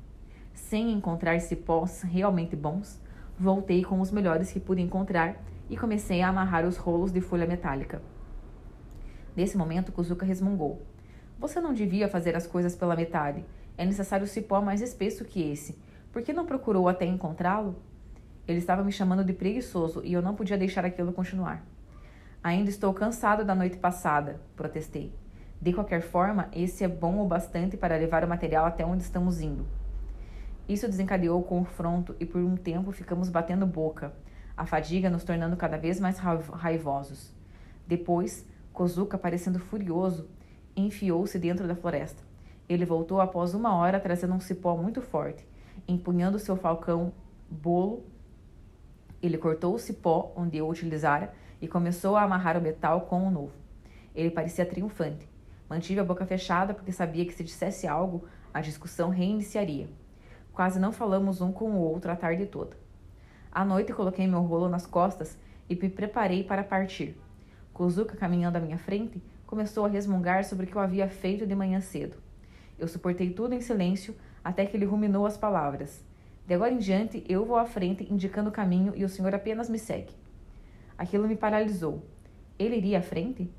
[0.53, 3.01] Sem encontrar cipós realmente bons,
[3.37, 5.37] voltei com os melhores que pude encontrar
[5.69, 8.01] e comecei a amarrar os rolos de folha metálica.
[9.35, 10.81] Nesse momento, Kuzuka resmungou.
[11.39, 13.45] Você não devia fazer as coisas pela metade.
[13.77, 15.77] É necessário cipó mais espesso que esse.
[16.13, 17.75] Por que não procurou até encontrá-lo?
[18.47, 21.65] Ele estava me chamando de preguiçoso e eu não podia deixar aquilo continuar.
[22.45, 25.15] Ainda estou cansado da noite passada, protestei.
[25.63, 29.41] De qualquer forma, esse é bom o bastante para levar o material até onde estamos
[29.41, 29.67] indo.
[30.69, 34.13] Isso desencadeou o confronto e por um tempo ficamos batendo boca,
[34.55, 37.35] a fadiga nos tornando cada vez mais raivosos.
[37.87, 40.29] Depois, Kozuka, parecendo furioso,
[40.77, 42.23] enfiou-se dentro da floresta.
[42.69, 45.49] Ele voltou após uma hora trazendo um cipó muito forte.
[45.89, 47.11] Empunhando seu falcão
[47.49, 48.05] bolo,
[49.23, 51.33] ele cortou o cipó onde eu utilizara
[51.65, 53.55] e começou a amarrar o metal com o novo.
[54.15, 55.27] Ele parecia triunfante.
[55.69, 59.89] Mantive a boca fechada porque sabia que se dissesse algo, a discussão reiniciaria.
[60.53, 62.77] Quase não falamos um com o outro a tarde toda.
[63.51, 67.19] À noite coloquei meu rolo nas costas e me preparei para partir.
[67.73, 71.55] Kozuka, caminhando à minha frente, começou a resmungar sobre o que eu havia feito de
[71.55, 72.19] manhã cedo.
[72.79, 76.05] Eu suportei tudo em silêncio até que ele ruminou as palavras.
[76.47, 79.71] De agora em diante, eu vou à frente, indicando o caminho, e o senhor apenas
[79.71, 80.24] me segue.
[80.97, 82.05] Aquilo me paralisou.
[82.59, 83.51] Ele iria à frente?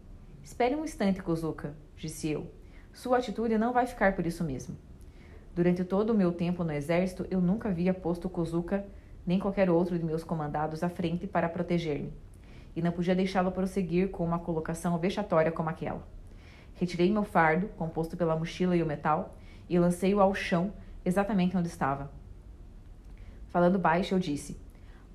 [0.43, 2.51] Espere um instante, Kozuka, disse eu.
[2.93, 4.77] Sua atitude não vai ficar por isso mesmo.
[5.53, 8.85] Durante todo o meu tempo no exército, eu nunca havia posto Kozuka
[9.25, 12.13] nem qualquer outro de meus comandados à frente para proteger-me
[12.75, 16.05] e não podia deixá-lo prosseguir com uma colocação vexatória como aquela.
[16.73, 19.37] Retirei meu fardo, composto pela mochila e o metal,
[19.69, 20.73] e lancei-o ao chão,
[21.05, 22.11] exatamente onde estava.
[23.47, 24.59] Falando baixo, eu disse: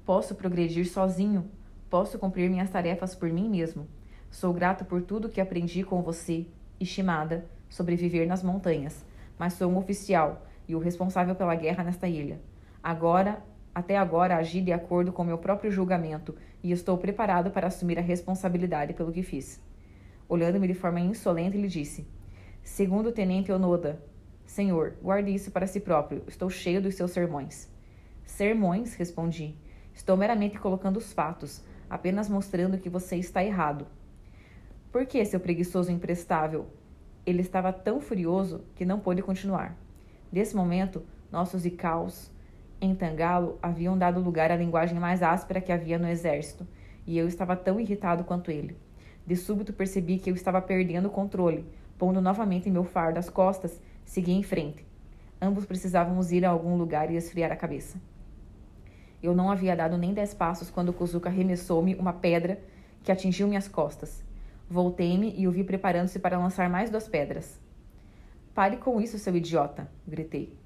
[0.07, 1.51] Posso progredir sozinho,
[1.91, 3.89] posso cumprir minhas tarefas por mim mesmo.
[4.31, 6.47] Sou grato por tudo que aprendi com você,
[6.79, 9.05] estimada, sobre viver nas montanhas,
[9.37, 12.41] mas sou um oficial e o responsável pela guerra nesta ilha.
[12.81, 13.43] Agora
[13.75, 18.03] até agora agi de acordo com meu próprio julgamento e estou preparado para assumir a
[18.03, 19.61] responsabilidade pelo que fiz.
[20.29, 22.07] Olhando-me de forma insolente, ele disse:
[22.63, 24.03] Segundo o tenente Onoda,
[24.45, 26.23] Senhor, guarde isso para si próprio.
[26.27, 27.69] Estou cheio dos seus sermões.
[28.25, 28.95] Sermões?
[28.95, 29.57] respondi.
[29.95, 33.87] Estou meramente colocando os fatos, apenas mostrando que você está errado.
[34.93, 36.69] Por que, seu preguiçoso imprestável?
[37.27, 39.77] Ele estava tão furioso que não pôde continuar.
[40.33, 42.31] Nesse momento, nossos icaus
[42.81, 46.67] em Tangalo haviam dado lugar à linguagem mais áspera que havia no exército,
[47.07, 48.77] e eu estava tão irritado quanto ele.
[49.27, 51.67] De súbito percebi que eu estava perdendo o controle.
[51.99, 54.87] Pondo novamente meu fardo às costas, segui em frente.
[55.41, 57.99] Ambos precisávamos ir a algum lugar e esfriar a cabeça.
[59.23, 62.61] Eu não havia dado nem dez passos quando Kozuka arremessou-me uma pedra
[63.03, 64.25] que atingiu minhas costas.
[64.69, 67.61] Voltei-me e o vi preparando-se para lançar mais duas pedras.
[68.55, 69.91] Pare com isso, seu idiota!
[70.07, 70.57] gritei.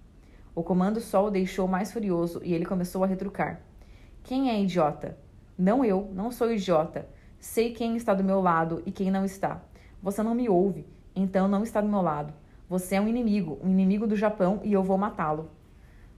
[0.55, 3.61] O comando Sol o deixou mais furioso e ele começou a retrucar.
[4.23, 5.19] Quem é idiota?
[5.59, 7.09] Não eu, não sou idiota.
[7.41, 9.61] Sei quem está do meu lado e quem não está.
[10.01, 12.33] Você não me ouve, então não está do meu lado.
[12.69, 15.51] Você é um inimigo, um inimigo do Japão e eu vou matá-lo.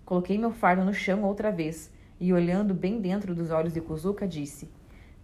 [0.05, 4.27] Coloquei meu fardo no chão outra vez e, olhando bem dentro dos olhos de Kuzuka,
[4.27, 4.71] disse: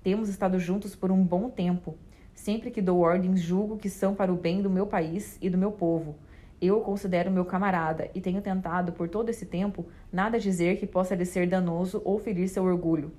[0.03, 1.97] Temos estado juntos por um bom tempo.
[2.35, 5.59] Sempre que dou ordens, julgo que são para o bem do meu país e do
[5.59, 6.17] meu povo.
[6.61, 10.87] Eu o considero meu camarada e tenho tentado, por todo esse tempo, nada dizer que
[10.87, 13.13] possa lhe ser danoso ou ferir seu orgulho.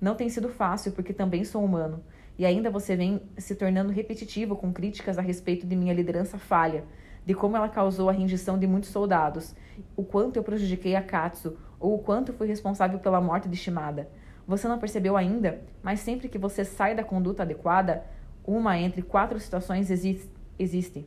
[0.00, 2.02] Não tem sido fácil, porque também sou humano.
[2.38, 6.84] E ainda você vem se tornando repetitivo com críticas a respeito de minha liderança falha,
[7.24, 9.54] de como ela causou a rendição de muitos soldados,
[9.94, 14.08] o quanto eu prejudiquei a Katsu, ou o quanto fui responsável pela morte de Shimada.
[14.46, 18.04] Você não percebeu ainda, mas sempre que você sai da conduta adequada,
[18.44, 20.30] uma entre quatro situações existe.
[20.58, 21.06] existe.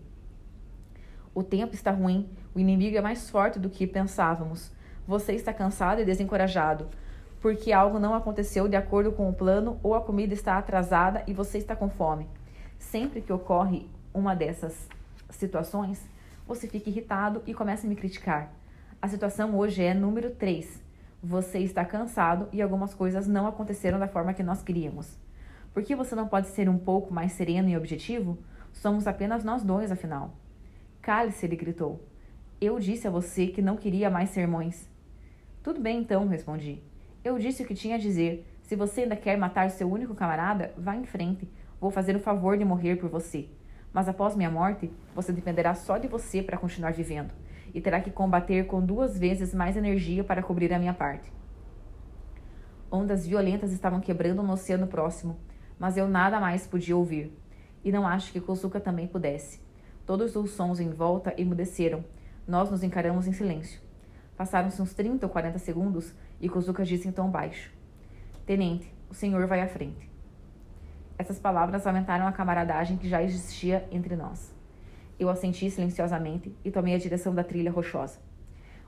[1.35, 4.71] O tempo está ruim, o inimigo é mais forte do que pensávamos.
[5.07, 6.87] Você está cansado e desencorajado,
[7.41, 11.33] porque algo não aconteceu de acordo com o plano ou a comida está atrasada e
[11.33, 12.27] você está com fome.
[12.79, 14.87] Sempre que ocorre uma dessas
[15.29, 16.07] situações,
[16.47, 18.53] você fica irritado e começa a me criticar.
[19.03, 20.81] A situação hoje é número 3.
[21.21, 25.19] Você está cansado e algumas coisas não aconteceram da forma que nós queríamos.
[25.73, 28.37] Por que você não pode ser um pouco mais sereno e objetivo?
[28.71, 30.37] Somos apenas nós dois, afinal.
[31.01, 32.01] Cale-se, ele gritou.
[32.61, 34.87] Eu disse a você que não queria mais sermões.
[35.61, 36.81] Tudo bem então, respondi.
[37.25, 38.49] Eu disse o que tinha a dizer.
[38.61, 41.45] Se você ainda quer matar seu único camarada, vá em frente.
[41.77, 43.49] Vou fazer o favor de morrer por você.
[43.91, 47.33] Mas após minha morte, você dependerá só de você para continuar vivendo.
[47.73, 51.31] E terá que combater com duas vezes mais energia para cobrir a minha parte.
[52.91, 55.37] Ondas violentas estavam quebrando no oceano próximo,
[55.79, 57.35] mas eu nada mais podia ouvir.
[57.83, 59.59] E não acho que Kozuka também pudesse.
[60.05, 62.05] Todos os sons em volta emudeceram.
[62.47, 63.81] Nós nos encaramos em silêncio.
[64.37, 67.71] Passaram-se uns 30 ou 40 segundos e Kozuka disse em tom baixo:
[68.45, 70.11] Tenente, o senhor vai à frente.
[71.17, 74.53] Essas palavras aumentaram a camaradagem que já existia entre nós.
[75.23, 78.19] Eu assenti silenciosamente e tomei a direção da trilha rochosa.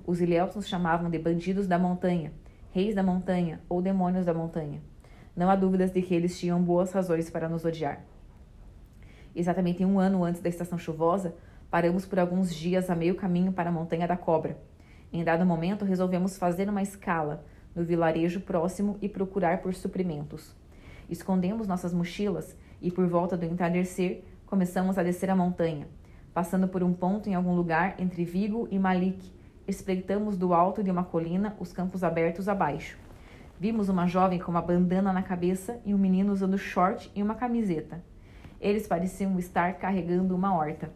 [0.06, 2.34] Os ilhéus nos chamavam de bandidos da montanha,
[2.74, 4.82] reis da montanha ou demônios da montanha.
[5.34, 8.04] Não há dúvidas de que eles tinham boas razões para nos odiar.
[9.34, 11.34] Exatamente um ano antes da estação chuvosa,
[11.72, 14.58] paramos por alguns dias a meio caminho para a Montanha da Cobra.
[15.14, 20.54] Em dado momento, resolvemos fazer uma escala no vilarejo próximo e procurar por suprimentos.
[21.10, 25.88] Escondemos nossas mochilas e, por volta do entardecer, começamos a descer a montanha.
[26.36, 29.32] Passando por um ponto em algum lugar entre Vigo e Malik,
[29.66, 32.98] espreitamos do alto de uma colina os campos abertos abaixo.
[33.58, 37.36] Vimos uma jovem com uma bandana na cabeça e um menino usando short e uma
[37.36, 38.04] camiseta.
[38.60, 40.92] Eles pareciam estar carregando uma horta.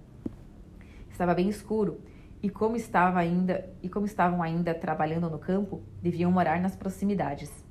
[1.10, 2.02] Estava bem escuro
[2.44, 7.66] e como estava ainda e como estavam ainda trabalhando no campo, deviam morar nas proximidades.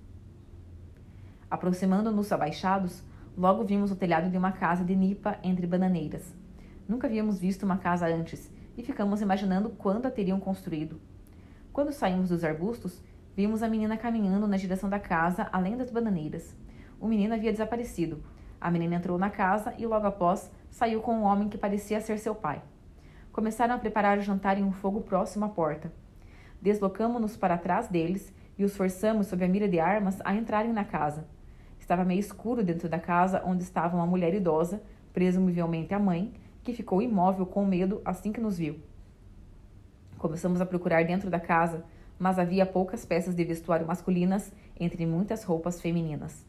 [1.51, 3.05] Aproximando-nos abaixados,
[3.37, 6.38] logo vimos o telhado de uma casa de nipa entre bananeiras.
[6.89, 10.99] Nunca havíamos visto uma casa antes e ficamos imaginando quando a teriam construído.
[11.71, 13.03] Quando saímos dos arbustos,
[13.37, 16.57] vimos a menina caminhando na direção da casa, além das bananeiras.
[16.99, 18.23] O menino havia desaparecido.
[18.59, 22.19] A menina entrou na casa e logo após saiu com um homem que parecia ser
[22.19, 22.63] seu pai.
[23.31, 25.93] Começaram a preparar o jantar em um fogo próximo à porta.
[26.61, 30.85] Deslocamo-nos para trás deles e os forçamos, sob a mira de armas, a entrarem na
[30.85, 31.29] casa.
[31.79, 34.83] Estava meio escuro dentro da casa, onde estava uma mulher idosa,
[35.13, 36.33] presumivelmente a mãe,
[36.69, 38.79] que ficou imóvel com medo assim que nos viu.
[40.19, 41.83] Começamos a procurar dentro da casa,
[42.19, 46.45] mas havia poucas peças de vestuário masculinas entre muitas roupas femininas.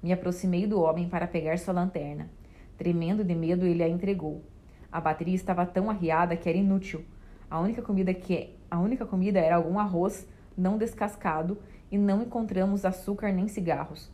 [0.00, 2.30] Me aproximei do homem para pegar sua lanterna.
[2.76, 4.44] Tremendo de medo, ele a entregou.
[4.92, 7.04] A bateria estava tão arriada que era inútil.
[7.50, 10.24] A única comida que a única comida era algum arroz
[10.56, 11.58] não descascado
[11.90, 14.08] e não encontramos açúcar nem cigarros.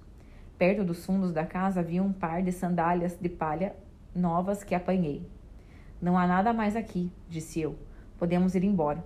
[0.57, 3.77] Perto dos fundos da casa havia um par de sandálias de palha
[4.15, 5.34] novas que apanhei.
[6.01, 7.77] Não há nada mais aqui, disse eu.
[8.19, 9.05] Podemos ir embora.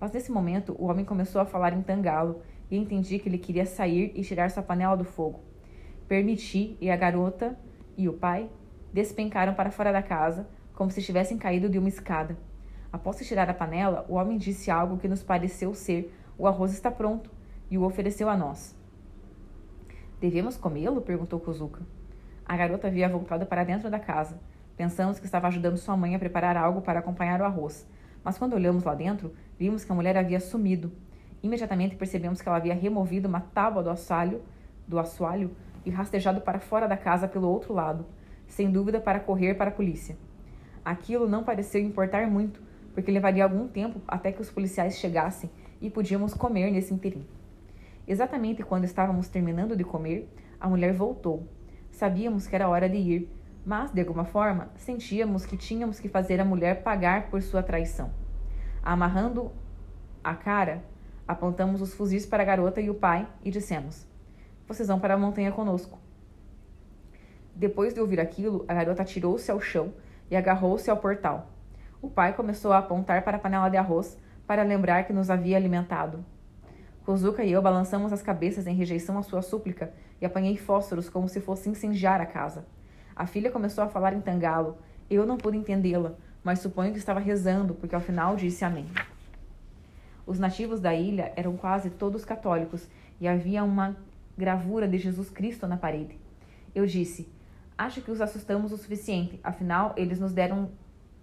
[0.00, 3.66] Mas nesse momento o homem começou a falar em tangalo e entendi que ele queria
[3.66, 5.40] sair e tirar sua panela do fogo.
[6.06, 7.58] Permiti e a garota
[7.96, 8.48] e o pai
[8.92, 12.36] despencaram para fora da casa, como se tivessem caído de uma escada.
[12.92, 16.90] Após tirar a panela, o homem disse algo que nos pareceu ser: O arroz está
[16.90, 17.30] pronto,
[17.70, 18.78] e o ofereceu a nós.
[20.20, 21.00] Devemos comê-lo?
[21.00, 21.82] perguntou Kuzuka.
[22.46, 24.40] A garota havia voltado para dentro da casa.
[24.78, 27.84] Pensamos que estava ajudando sua mãe a preparar algo para acompanhar o arroz.
[28.22, 30.92] Mas quando olhamos lá dentro, vimos que a mulher havia sumido.
[31.42, 34.40] Imediatamente percebemos que ela havia removido uma tábua do assoalho,
[34.86, 35.50] do assoalho
[35.84, 38.06] e rastejado para fora da casa pelo outro lado,
[38.46, 40.16] sem dúvida para correr para a polícia.
[40.84, 42.62] Aquilo não pareceu importar muito,
[42.94, 45.50] porque levaria algum tempo até que os policiais chegassem
[45.80, 47.26] e podíamos comer nesse interim.
[48.06, 51.48] Exatamente quando estávamos terminando de comer, a mulher voltou
[51.98, 53.28] Sabíamos que era hora de ir,
[53.68, 58.10] mas, de alguma forma, sentíamos que tínhamos que fazer a mulher pagar por sua traição.
[58.82, 59.52] Amarrando
[60.24, 60.82] a cara,
[61.26, 64.06] apontamos os fuzis para a garota e o pai e dissemos:
[64.66, 65.98] Vocês vão para a montanha conosco.
[67.54, 69.92] Depois de ouvir aquilo, a garota atirou-se ao chão
[70.30, 71.50] e agarrou-se ao portal.
[72.00, 74.16] O pai começou a apontar para a panela de arroz
[74.46, 76.24] para lembrar que nos havia alimentado.
[77.04, 79.92] Kozuka e eu balançamos as cabeças em rejeição à sua súplica
[80.22, 82.64] e apanhei fósforos como se fosse incendiar a casa.
[83.18, 84.78] A filha começou a falar em tangalo.
[85.10, 86.14] Eu não pude entendê-la,
[86.44, 88.86] mas suponho que estava rezando, porque ao final disse amém.
[90.24, 92.86] Os nativos da ilha eram quase todos católicos
[93.20, 93.96] e havia uma
[94.36, 96.16] gravura de Jesus Cristo na parede.
[96.72, 97.28] Eu disse:
[97.76, 100.70] Acho que os assustamos o suficiente, afinal, eles nos deram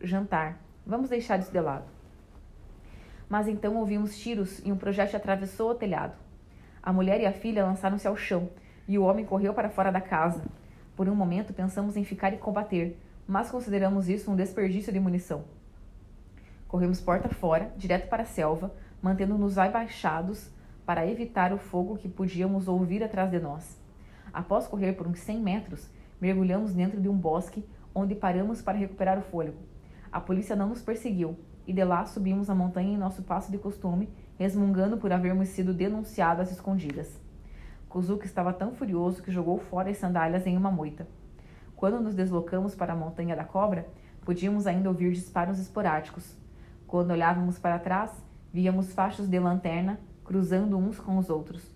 [0.01, 0.59] jantar.
[0.85, 1.85] Vamos deixar isso de lado.
[3.29, 6.17] Mas então ouvimos tiros e um projétil atravessou o telhado.
[6.83, 8.49] A mulher e a filha lançaram-se ao chão
[8.85, 10.43] e o homem correu para fora da casa.
[10.95, 15.43] Por um momento pensamos em ficar e combater, mas consideramos isso um desperdício de munição.
[16.67, 20.49] Corremos porta fora, direto para a selva, mantendo-nos abaixados
[20.85, 23.77] para evitar o fogo que podíamos ouvir atrás de nós.
[24.33, 25.89] Após correr por uns 100 metros,
[26.21, 29.57] mergulhamos dentro de um bosque onde paramos para recuperar o fôlego.
[30.11, 31.37] A polícia não nos perseguiu
[31.67, 35.73] e de lá subimos a montanha em nosso passo de costume, resmungando por havermos sido
[35.73, 37.24] denunciadas escondidas.
[37.95, 41.07] Kuzuka estava tão furioso que jogou fora as sandálias em uma moita.
[41.77, 43.87] Quando nos deslocamos para a Montanha da Cobra,
[44.25, 46.35] podíamos ainda ouvir disparos esporádicos.
[46.85, 48.11] Quando olhávamos para trás,
[48.51, 51.71] víamos fachos de lanterna cruzando uns com os outros.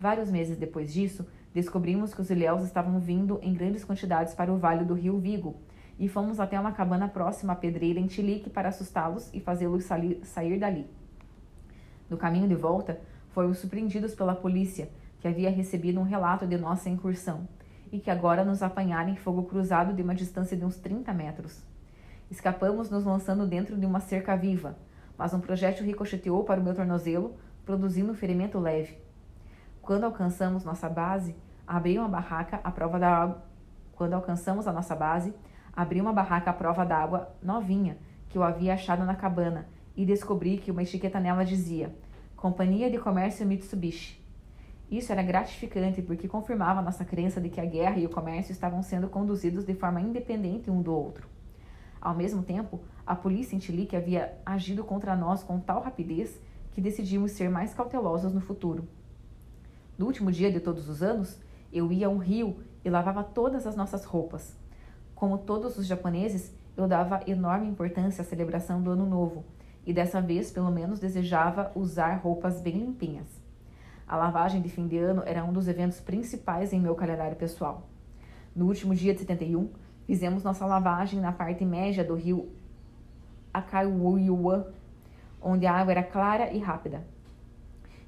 [0.00, 4.56] Vários meses depois disso, descobrimos que os ilhéus estavam vindo em grandes quantidades para o
[4.56, 5.56] vale do rio Vigo
[5.98, 10.58] e fomos até uma cabana próxima à pedreira em Tilique para assustá-los e fazê-los sair
[10.58, 10.88] dali.
[12.08, 14.88] No caminho de volta, fomos surpreendidos pela polícia
[15.24, 17.48] que havia recebido um relato de nossa incursão
[17.90, 21.64] e que agora nos apanhara em fogo cruzado de uma distância de uns 30 metros.
[22.30, 24.76] Escapamos nos lançando dentro de uma cerca viva,
[25.16, 28.98] mas um projétil ricocheteou para o meu tornozelo, produzindo um ferimento leve.
[29.80, 31.34] Quando alcançamos nossa base,
[31.66, 33.34] abri uma barraca à prova da
[33.96, 35.32] Quando alcançamos a nossa base,
[35.72, 37.96] Abri uma barraca à prova d'água novinha
[38.28, 39.66] que eu havia achado na cabana
[39.96, 41.96] e descobri que uma etiqueta nela dizia
[42.36, 44.23] Companhia de Comércio Mitsubishi.
[44.90, 48.82] Isso era gratificante porque confirmava nossa crença de que a guerra e o comércio estavam
[48.82, 51.28] sendo conduzidos de forma independente um do outro.
[52.00, 56.38] Ao mesmo tempo, a polícia em Chilique havia agido contra nós com tal rapidez
[56.72, 58.86] que decidimos ser mais cautelosos no futuro.
[59.96, 61.40] No último dia de todos os anos,
[61.72, 64.54] eu ia a um rio e lavava todas as nossas roupas.
[65.14, 69.44] Como todos os japoneses, eu dava enorme importância à celebração do Ano Novo
[69.86, 73.43] e dessa vez, pelo menos, desejava usar roupas bem limpinhas.
[74.06, 77.88] A lavagem de fim de ano era um dos eventos principais em meu calendário pessoal.
[78.54, 79.70] No último dia de 71,
[80.06, 82.50] fizemos nossa lavagem na parte média do rio
[83.52, 84.66] Akaiuiuan,
[85.40, 87.02] onde a água era clara e rápida.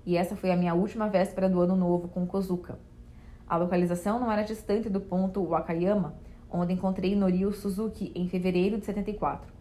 [0.05, 2.79] E essa foi a minha última véspera do ano novo com Kozuka.
[3.49, 6.15] A localização não era distante do ponto Wakayama,
[6.51, 9.53] onde encontrei Norio Suzuki em fevereiro de 74.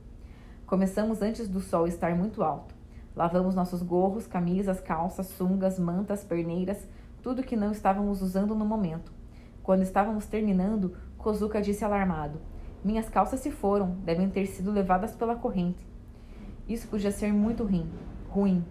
[0.66, 2.75] Começamos antes do sol estar muito alto.
[3.16, 6.86] Lavamos nossos gorros, camisas, calças, sungas, mantas, perneiras,
[7.22, 9.14] tudo que não estávamos usando no momento.
[9.64, 12.40] Quando estávamos terminando, Kozuka disse alarmado:
[12.84, 15.88] Minhas calças se foram, devem ter sido levadas pela corrente.
[16.68, 17.90] Isso podia ser muito ruim.
[18.30, 18.66] ruim.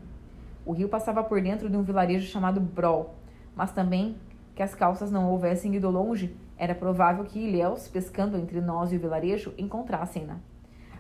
[0.66, 3.14] O rio passava por dentro de um vilarejo chamado Brol,
[3.56, 4.16] mas também
[4.54, 8.96] que as calças não houvessem ido longe, era provável que Ilhéus, pescando entre nós e
[8.96, 10.36] o vilarejo, encontrassem-na.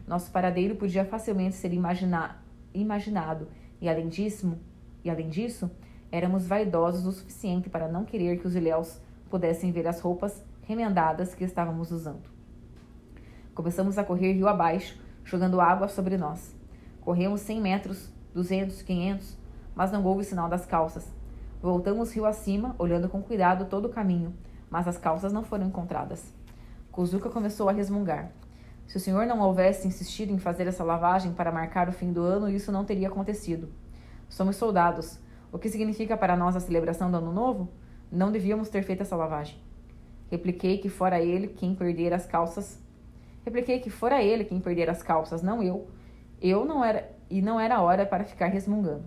[0.06, 2.42] Nosso paradeiro podia facilmente ser imagina
[2.74, 3.48] imaginado,
[3.80, 4.58] e além disso,
[5.04, 5.70] e além disso,
[6.10, 9.00] éramos vaidosos o suficiente para não querer que os Ilhéus
[9.30, 12.28] pudessem ver as roupas remendadas que estávamos usando.
[13.54, 16.54] Começamos a correr rio abaixo, jogando água sobre nós.
[17.00, 19.38] Corremos 100 metros, 200, 500,
[19.74, 21.12] mas não houve sinal das calças.
[21.62, 24.34] Voltamos rio acima, olhando com cuidado todo o caminho,
[24.68, 26.32] mas as calças não foram encontradas.
[26.90, 28.30] Kuzuka começou a resmungar.
[28.86, 32.22] Se o senhor não houvesse insistido em fazer essa lavagem para marcar o fim do
[32.22, 33.68] ano, isso não teria acontecido.
[34.28, 35.18] Somos soldados.
[35.50, 37.68] O que significa para nós a celebração do Ano Novo?
[38.10, 39.56] Não devíamos ter feito essa lavagem.
[40.30, 42.80] Repliquei que fora ele quem perder as calças.
[43.44, 45.86] Repliquei que fora ele quem perder as calças, não eu.
[46.40, 49.04] Eu não era e não era hora para ficar resmungando.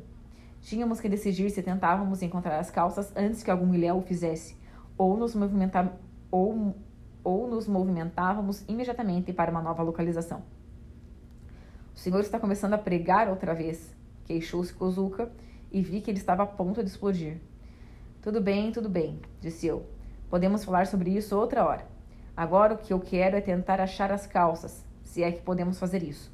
[0.62, 4.58] Tínhamos que decidir se tentávamos encontrar as calças antes que algum ilhéu o fizesse,
[4.98, 5.94] ou nos, movimenta
[6.32, 6.76] ou,
[7.28, 10.44] ou nos movimentávamos imediatamente para uma nova localização.
[11.94, 15.30] O senhor está começando a pregar outra vez, queixou-se Kozuka
[15.70, 17.42] e vi que ele estava a ponto de explodir.
[18.22, 19.86] Tudo bem, tudo bem, disse eu.
[20.30, 21.86] Podemos falar sobre isso outra hora.
[22.36, 26.04] Agora o que eu quero é tentar achar as calças, se é que podemos fazer
[26.04, 26.32] isso.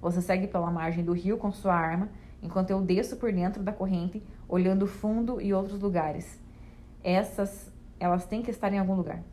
[0.00, 2.08] Você segue pela margem do rio com sua arma,
[2.40, 6.38] enquanto eu desço por dentro da corrente, olhando fundo e outros lugares.
[7.02, 7.68] Essas
[7.98, 9.24] elas têm que estar em algum lugar.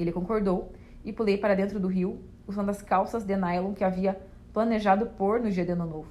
[0.00, 0.72] Ele concordou
[1.04, 4.18] e pulei para dentro do rio, usando as calças de nylon que havia
[4.50, 6.08] planejado pôr no dia de ano novo.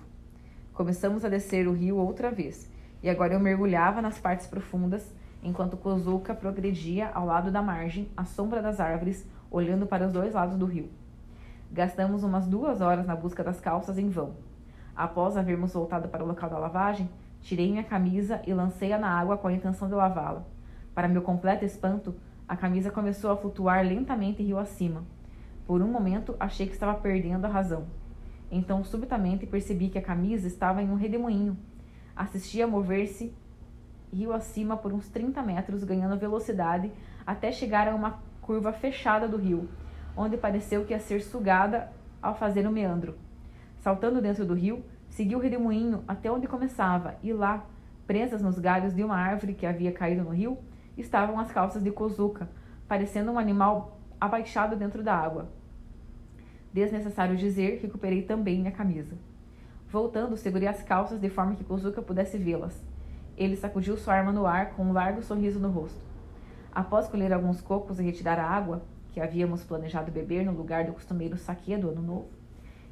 [0.73, 2.69] Começamos a descer o rio outra vez,
[3.01, 5.11] e agora eu mergulhava nas partes profundas,
[5.41, 10.35] enquanto Kozuka progredia ao lado da margem, à sombra das árvores, olhando para os dois
[10.35, 10.89] lados do rio.
[11.71, 14.35] Gastamos umas duas horas na busca das calças em vão.
[14.95, 17.09] Após havermos voltado para o local da lavagem,
[17.41, 20.43] tirei minha camisa e lancei-a na água com a intenção de lavá-la.
[20.93, 22.13] Para meu completo espanto,
[22.49, 25.03] a camisa começou a flutuar lentamente rio acima.
[25.67, 27.85] Por um momento, achei que estava perdendo a razão.
[28.49, 31.55] Então, subitamente, percebi que a camisa estava em um redemoinho.
[32.15, 33.31] Assisti a mover-se
[34.11, 36.91] rio acima por uns 30 metros, ganhando velocidade
[37.23, 39.69] até chegar a uma curva fechada do rio,
[40.17, 43.15] onde pareceu que ia ser sugada ao fazer o um meandro.
[43.77, 47.63] Saltando dentro do rio, segui o redemoinho até onde começava, e lá,
[48.07, 50.57] presas nos galhos de uma árvore que havia caído no rio,
[51.01, 52.49] estavam as calças de Kozuka,
[52.87, 55.49] parecendo um animal abaixado dentro da água.
[56.73, 59.17] Desnecessário dizer, recuperei também minha camisa.
[59.89, 62.83] Voltando, segurei as calças de forma que Kozuka pudesse vê-las.
[63.35, 65.99] Ele sacudiu sua arma no ar com um largo sorriso no rosto.
[66.71, 70.93] Após colher alguns cocos e retirar a água, que havíamos planejado beber no lugar do
[70.93, 72.29] costumeiro saque do ano novo,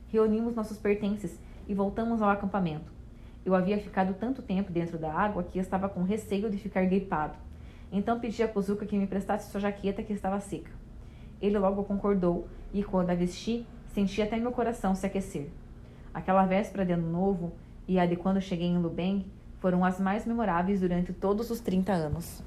[0.07, 2.91] reunimos nossos pertences e voltamos ao acampamento.
[3.45, 7.37] Eu havia ficado tanto tempo dentro da água que estava com receio de ficar gripado.
[7.91, 10.71] Então pedi a Kuzuka que me prestasse sua jaqueta que estava seca.
[11.41, 15.49] Ele logo concordou e, quando a vesti, senti até meu coração se aquecer.
[16.13, 17.53] Aquela véspera de ano novo
[17.87, 19.25] e a de quando cheguei em Lubeng
[19.59, 22.43] foram as mais memoráveis durante todos os 30 anos.